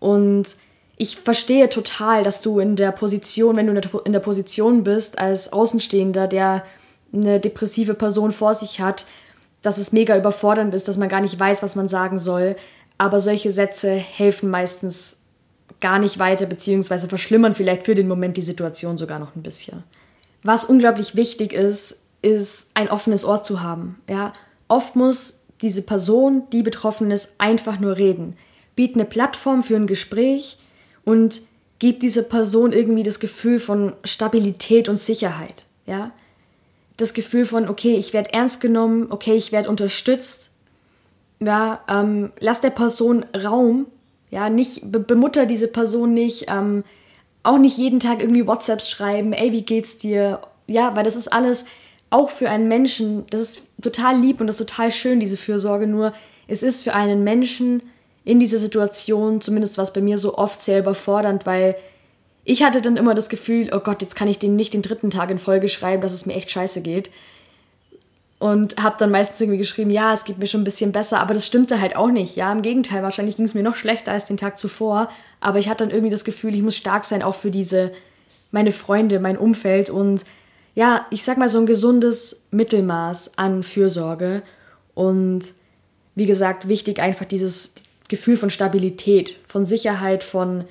Und 0.00 0.56
ich 0.98 1.16
verstehe 1.16 1.68
total, 1.68 2.22
dass 2.22 2.42
du 2.42 2.58
in 2.58 2.76
der 2.76 2.92
Position, 2.92 3.56
wenn 3.56 3.66
du 3.66 4.00
in 4.04 4.12
der 4.12 4.20
Position 4.20 4.84
bist, 4.84 5.18
als 5.18 5.52
Außenstehender, 5.52 6.28
der 6.28 6.62
eine 7.12 7.40
depressive 7.40 7.94
Person 7.94 8.32
vor 8.32 8.52
sich 8.52 8.80
hat, 8.80 9.06
dass 9.62 9.78
es 9.78 9.92
mega 9.92 10.16
überfordernd 10.16 10.74
ist, 10.74 10.88
dass 10.88 10.98
man 10.98 11.08
gar 11.08 11.20
nicht 11.20 11.38
weiß, 11.38 11.62
was 11.62 11.76
man 11.76 11.88
sagen 11.88 12.18
soll. 12.18 12.56
Aber 12.98 13.20
solche 13.20 13.50
Sätze 13.52 13.92
helfen 13.92 14.50
meistens 14.50 15.22
gar 15.80 15.98
nicht 15.98 16.18
weiter, 16.18 16.46
beziehungsweise 16.46 17.08
verschlimmern 17.08 17.54
vielleicht 17.54 17.84
für 17.84 17.94
den 17.94 18.08
Moment 18.08 18.36
die 18.36 18.42
Situation 18.42 18.98
sogar 18.98 19.18
noch 19.18 19.36
ein 19.36 19.42
bisschen. 19.42 19.84
Was 20.42 20.64
unglaublich 20.64 21.16
wichtig 21.16 21.52
ist, 21.52 22.04
ist 22.22 22.70
ein 22.74 22.88
offenes 22.88 23.24
Ohr 23.24 23.42
zu 23.42 23.62
haben. 23.62 24.00
Ja? 24.08 24.32
Oft 24.68 24.96
muss 24.96 25.44
diese 25.62 25.82
Person, 25.82 26.44
die 26.52 26.62
betroffen 26.62 27.10
ist, 27.10 27.34
einfach 27.38 27.78
nur 27.80 27.96
reden. 27.96 28.36
Biet 28.74 28.94
eine 28.94 29.04
Plattform 29.04 29.62
für 29.62 29.76
ein 29.76 29.86
Gespräch 29.86 30.58
und 31.04 31.42
gib 31.78 32.00
dieser 32.00 32.22
Person 32.22 32.72
irgendwie 32.72 33.02
das 33.02 33.20
Gefühl 33.20 33.58
von 33.58 33.94
Stabilität 34.04 34.88
und 34.88 34.98
Sicherheit. 34.98 35.66
Ja? 35.86 36.12
Das 36.96 37.14
Gefühl 37.14 37.44
von, 37.44 37.68
okay, 37.68 37.96
ich 37.96 38.12
werde 38.12 38.32
ernst 38.32 38.60
genommen, 38.60 39.06
okay, 39.10 39.34
ich 39.34 39.52
werde 39.52 39.68
unterstützt. 39.68 40.50
Ja, 41.40 41.80
ähm, 41.88 42.32
lass 42.38 42.60
der 42.60 42.70
Person 42.70 43.24
Raum, 43.34 43.86
ja, 44.30 44.48
nicht, 44.48 44.90
be 44.90 45.00
bemutter 45.00 45.46
diese 45.46 45.68
Person 45.68 46.14
nicht, 46.14 46.46
ähm, 46.48 46.84
auch 47.42 47.58
nicht 47.58 47.78
jeden 47.78 48.00
Tag 48.00 48.20
irgendwie 48.20 48.46
WhatsApps 48.46 48.88
schreiben, 48.90 49.32
ey, 49.32 49.52
wie 49.52 49.62
geht's 49.62 49.98
dir? 49.98 50.40
Ja, 50.66 50.96
weil 50.96 51.04
das 51.04 51.14
ist 51.14 51.32
alles, 51.32 51.66
auch 52.10 52.30
für 52.30 52.48
einen 52.48 52.68
Menschen, 52.68 53.26
das 53.30 53.40
ist 53.40 53.62
total 53.82 54.18
lieb 54.18 54.40
und 54.40 54.46
das 54.46 54.60
ist 54.60 54.68
total 54.68 54.90
schön, 54.90 55.20
diese 55.20 55.36
Fürsorge, 55.36 55.86
nur 55.86 56.12
es 56.48 56.62
ist 56.62 56.84
für 56.84 56.94
einen 56.94 57.24
Menschen 57.24 57.82
in 58.24 58.40
dieser 58.40 58.58
Situation, 58.58 59.40
zumindest 59.40 59.76
war 59.76 59.84
es 59.84 59.92
bei 59.92 60.00
mir 60.00 60.18
so 60.18 60.36
oft 60.36 60.62
sehr 60.62 60.80
überfordernd, 60.80 61.46
weil 61.46 61.76
ich 62.44 62.62
hatte 62.62 62.80
dann 62.80 62.96
immer 62.96 63.14
das 63.14 63.28
Gefühl, 63.28 63.70
oh 63.72 63.80
Gott, 63.80 64.02
jetzt 64.02 64.14
kann 64.14 64.28
ich 64.28 64.38
dem 64.38 64.54
nicht 64.54 64.72
den 64.72 64.82
dritten 64.82 65.10
Tag 65.10 65.30
in 65.30 65.38
Folge 65.38 65.68
schreiben, 65.68 66.02
dass 66.02 66.12
es 66.12 66.26
mir 66.26 66.34
echt 66.34 66.50
scheiße 66.50 66.80
geht. 66.80 67.10
Und 68.38 68.82
habe 68.82 68.96
dann 68.98 69.10
meistens 69.10 69.40
irgendwie 69.40 69.58
geschrieben, 69.58 69.90
ja, 69.90 70.12
es 70.12 70.24
geht 70.24 70.38
mir 70.38 70.46
schon 70.46 70.60
ein 70.60 70.64
bisschen 70.64 70.92
besser, 70.92 71.20
aber 71.20 71.32
das 71.32 71.46
stimmte 71.46 71.80
halt 71.80 71.96
auch 71.96 72.10
nicht. 72.10 72.36
Ja, 72.36 72.52
im 72.52 72.60
Gegenteil, 72.60 73.02
wahrscheinlich 73.02 73.36
ging 73.36 73.46
es 73.46 73.54
mir 73.54 73.62
noch 73.62 73.76
schlechter 73.76 74.12
als 74.12 74.26
den 74.26 74.36
Tag 74.36 74.58
zuvor. 74.58 75.08
Aber 75.40 75.58
ich 75.58 75.70
hatte 75.70 75.84
dann 75.84 75.90
irgendwie 75.90 76.10
das 76.10 76.24
Gefühl, 76.24 76.54
ich 76.54 76.62
muss 76.62 76.76
stark 76.76 77.06
sein, 77.06 77.22
auch 77.22 77.34
für 77.34 77.50
diese, 77.50 77.92
meine 78.50 78.72
Freunde, 78.72 79.20
mein 79.20 79.38
Umfeld 79.38 79.90
und 79.90 80.24
ja, 80.74 81.06
ich 81.10 81.24
sag 81.24 81.38
mal 81.38 81.48
so 81.48 81.58
ein 81.58 81.66
gesundes 81.66 82.44
Mittelmaß 82.50 83.38
an 83.38 83.62
Fürsorge 83.62 84.42
und 84.94 85.40
wie 86.14 86.26
gesagt, 86.26 86.68
wichtig 86.68 87.00
einfach 87.00 87.24
dieses 87.24 87.74
Gefühl 88.08 88.36
von 88.36 88.50
Stabilität, 88.50 89.38
von 89.46 89.64
Sicherheit, 89.64 90.22
von 90.22 90.64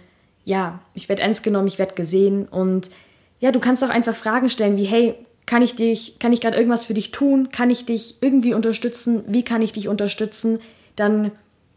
ja, 0.45 0.79
ich 0.93 1.09
werde 1.09 1.23
ernst 1.23 1.43
genommen, 1.43 1.67
ich 1.67 1.79
werde 1.79 1.95
gesehen 1.95 2.47
und 2.47 2.91
ja, 3.39 3.51
du 3.51 3.59
kannst 3.59 3.83
auch 3.83 3.89
einfach 3.89 4.15
Fragen 4.15 4.47
stellen 4.47 4.77
wie 4.77 4.85
hey, 4.85 5.15
kann 5.45 5.61
ich 5.61 5.75
dich, 5.75 6.17
kann 6.19 6.33
ich 6.33 6.41
gerade 6.41 6.57
irgendwas 6.57 6.85
für 6.85 6.93
dich 6.93 7.11
tun? 7.11 7.49
Kann 7.51 7.69
ich 7.69 7.85
dich 7.85 8.17
irgendwie 8.21 8.53
unterstützen? 8.53 9.23
Wie 9.27 9.43
kann 9.43 9.61
ich 9.61 9.73
dich 9.73 9.87
unterstützen? 9.87 10.59
Dann 10.95 11.31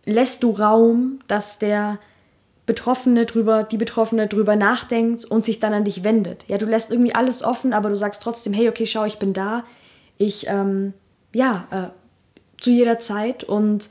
lässt 0.04 0.42
du 0.42 0.52
Raum, 0.52 1.20
dass 1.28 1.59
der 1.59 1.98
Betroffene 2.64 3.26
drüber, 3.26 3.62
die 3.62 3.76
Betroffene 3.76 4.26
drüber 4.26 4.57
nachdenkt 4.57 5.24
und 5.24 5.44
sich 5.44 5.61
dann 5.61 5.72
an 5.72 5.85
dich 5.85 6.04
wendet. 6.04 6.44
Ja, 6.48 6.59
du 6.59 6.66
lässt 6.66 6.90
irgendwie 6.90 7.14
alles 7.14 7.42
offen, 7.42 7.72
aber 7.72 7.88
du 7.88 7.96
sagst 7.96 8.22
trotzdem, 8.22 8.52
hey, 8.52 8.68
okay, 8.68 8.87
schau, 8.87 9.04
ich 9.04 9.18
bin 9.18 9.33
da. 9.33 9.64
Ich, 10.18 10.46
ähm, 10.48 10.92
ja, 11.33 11.66
äh, 11.70 12.61
zu 12.61 12.70
jeder 12.70 12.98
Zeit 12.98 13.44
und 13.44 13.88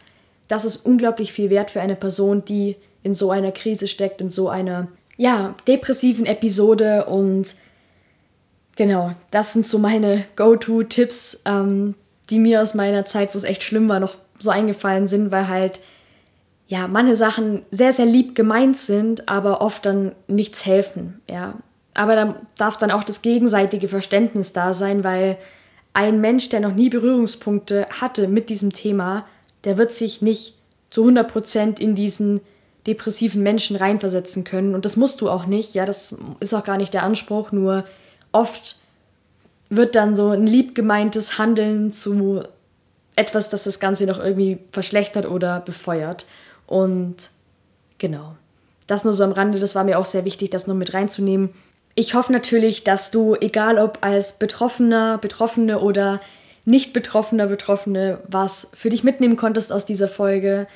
das 0.47 0.65
ist 0.65 0.85
unglaublich 0.85 1.33
viel 1.33 1.49
wert 1.49 1.71
für 1.71 1.81
eine 1.81 1.95
Person, 1.95 2.45
die 2.45 2.75
in 3.03 3.13
so 3.13 3.31
einer 3.31 3.51
Krise 3.51 3.87
steckt, 3.87 4.21
in 4.21 4.29
so 4.29 4.49
einer, 4.49 4.87
ja, 5.17 5.55
depressiven 5.67 6.25
Episode 6.25 7.05
und 7.05 7.55
genau, 8.77 9.11
das 9.31 9.51
sind 9.51 9.67
so 9.67 9.79
meine 9.79 10.23
Go-To-Tipps, 10.37 11.41
ähm, 11.45 11.95
die 12.29 12.39
mir 12.39 12.61
aus 12.61 12.73
meiner 12.73 13.03
Zeit, 13.03 13.33
wo 13.33 13.37
es 13.37 13.43
echt 13.43 13.63
schlimm 13.63 13.89
war, 13.89 13.99
noch 13.99 14.15
so 14.39 14.49
eingefallen 14.49 15.07
sind, 15.07 15.31
weil 15.31 15.49
halt 15.49 15.81
ja, 16.67 16.87
manche 16.87 17.15
Sachen 17.15 17.63
sehr, 17.71 17.91
sehr 17.91 18.05
lieb 18.05 18.35
gemeint 18.35 18.77
sind, 18.77 19.29
aber 19.29 19.61
oft 19.61 19.85
dann 19.85 20.13
nichts 20.27 20.65
helfen, 20.65 21.21
ja. 21.29 21.55
Aber 21.93 22.15
dann 22.15 22.35
darf 22.57 22.77
dann 22.77 22.91
auch 22.91 23.03
das 23.03 23.21
gegenseitige 23.21 23.87
Verständnis 23.87 24.53
da 24.53 24.73
sein, 24.73 25.03
weil 25.03 25.37
ein 25.93 26.21
Mensch, 26.21 26.49
der 26.49 26.59
noch 26.59 26.75
nie 26.75 26.89
Berührungspunkte 26.89 27.87
hatte 27.89 28.27
mit 28.27 28.49
diesem 28.49 28.71
Thema, 28.71 29.25
der 29.63 29.77
wird 29.77 29.93
sich 29.93 30.21
nicht 30.21 30.55
zu 30.91 31.07
100% 31.07 31.79
in 31.79 31.95
diesen 31.95 32.41
depressiven 32.85 33.41
Menschen 33.41 33.75
reinversetzen 33.75 34.43
können. 34.43 34.75
Und 34.75 34.85
das 34.85 34.95
musst 34.95 35.21
du 35.21 35.29
auch 35.29 35.47
nicht, 35.47 35.73
ja, 35.73 35.85
das 35.85 36.15
ist 36.39 36.53
auch 36.53 36.63
gar 36.63 36.77
nicht 36.77 36.93
der 36.93 37.03
Anspruch, 37.03 37.51
nur 37.51 37.83
oft 38.31 38.77
wird 39.69 39.95
dann 39.95 40.15
so 40.15 40.29
ein 40.29 40.47
lieb 40.47 40.75
gemeintes 40.75 41.37
Handeln 41.37 41.91
zu 41.91 42.43
etwas, 43.15 43.49
das 43.49 43.63
das 43.63 43.79
Ganze 43.79 44.05
noch 44.05 44.19
irgendwie 44.19 44.59
verschlechtert 44.71 45.29
oder 45.29 45.59
befeuert. 45.59 46.25
Und 46.65 47.29
genau, 47.97 48.35
das 48.85 49.03
nur 49.03 49.13
so 49.13 49.23
am 49.23 49.31
Rande, 49.31 49.59
das 49.59 49.75
war 49.75 49.83
mir 49.83 49.99
auch 49.99 50.05
sehr 50.05 50.23
wichtig, 50.23 50.51
das 50.51 50.67
nur 50.67 50.75
mit 50.75 50.93
reinzunehmen. 50.93 51.49
Ich 51.95 52.13
hoffe 52.13 52.31
natürlich, 52.31 52.83
dass 52.83 53.11
du, 53.11 53.35
egal 53.35 53.79
ob 53.79 53.99
als 54.01 54.39
Betroffener, 54.39 55.17
Betroffene 55.17 55.79
oder 55.79 56.21
nicht 56.63 56.93
Betroffener, 56.93 57.47
Betroffene, 57.47 58.19
was 58.27 58.71
für 58.73 58.89
dich 58.89 59.03
mitnehmen 59.03 59.35
konntest 59.35 59.71
aus 59.71 59.85
dieser 59.85 60.07
Folge. 60.07 60.67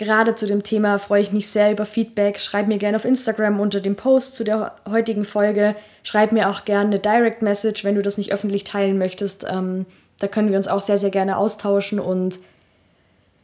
Gerade 0.00 0.34
zu 0.34 0.46
dem 0.46 0.62
Thema 0.62 0.96
freue 0.96 1.20
ich 1.20 1.30
mich 1.30 1.48
sehr 1.48 1.70
über 1.70 1.84
Feedback. 1.84 2.40
Schreib 2.40 2.68
mir 2.68 2.78
gerne 2.78 2.96
auf 2.96 3.04
Instagram 3.04 3.60
unter 3.60 3.80
dem 3.80 3.96
Post 3.96 4.34
zu 4.34 4.44
der 4.44 4.74
heutigen 4.88 5.26
Folge. 5.26 5.76
Schreib 6.04 6.32
mir 6.32 6.48
auch 6.48 6.64
gerne 6.64 6.86
eine 6.86 6.98
Direct 6.98 7.42
Message, 7.42 7.84
wenn 7.84 7.96
du 7.96 8.00
das 8.00 8.16
nicht 8.16 8.32
öffentlich 8.32 8.64
teilen 8.64 8.96
möchtest. 8.96 9.44
Ähm, 9.46 9.84
da 10.18 10.26
können 10.26 10.48
wir 10.48 10.56
uns 10.56 10.68
auch 10.68 10.80
sehr, 10.80 10.96
sehr 10.96 11.10
gerne 11.10 11.36
austauschen 11.36 12.00
und 12.00 12.38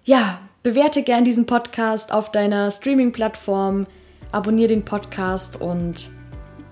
ja, 0.06 0.40
Bewerte 0.62 1.02
gern 1.02 1.26
diesen 1.26 1.44
Podcast 1.44 2.10
auf 2.10 2.32
deiner 2.32 2.70
Streaming-Plattform, 2.70 3.86
abonniere 4.32 4.68
den 4.68 4.86
Podcast 4.86 5.60
und 5.60 6.08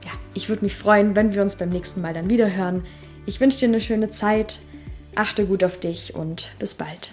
ja, 0.03 0.12
ich 0.33 0.49
würde 0.49 0.64
mich 0.64 0.77
freuen, 0.77 1.14
wenn 1.14 1.35
wir 1.35 1.42
uns 1.42 1.57
beim 1.57 1.68
nächsten 1.68 2.01
Mal 2.01 2.14
dann 2.14 2.31
wieder 2.31 2.51
hören. 2.51 2.87
Ich 3.27 3.38
wünsche 3.38 3.59
dir 3.59 3.68
eine 3.68 3.83
schöne 3.83 4.09
Zeit, 4.09 4.61
achte 5.14 5.44
gut 5.44 5.62
auf 5.62 5.79
dich 5.79 6.14
und 6.14 6.53
bis 6.59 6.73
bald. 6.73 7.12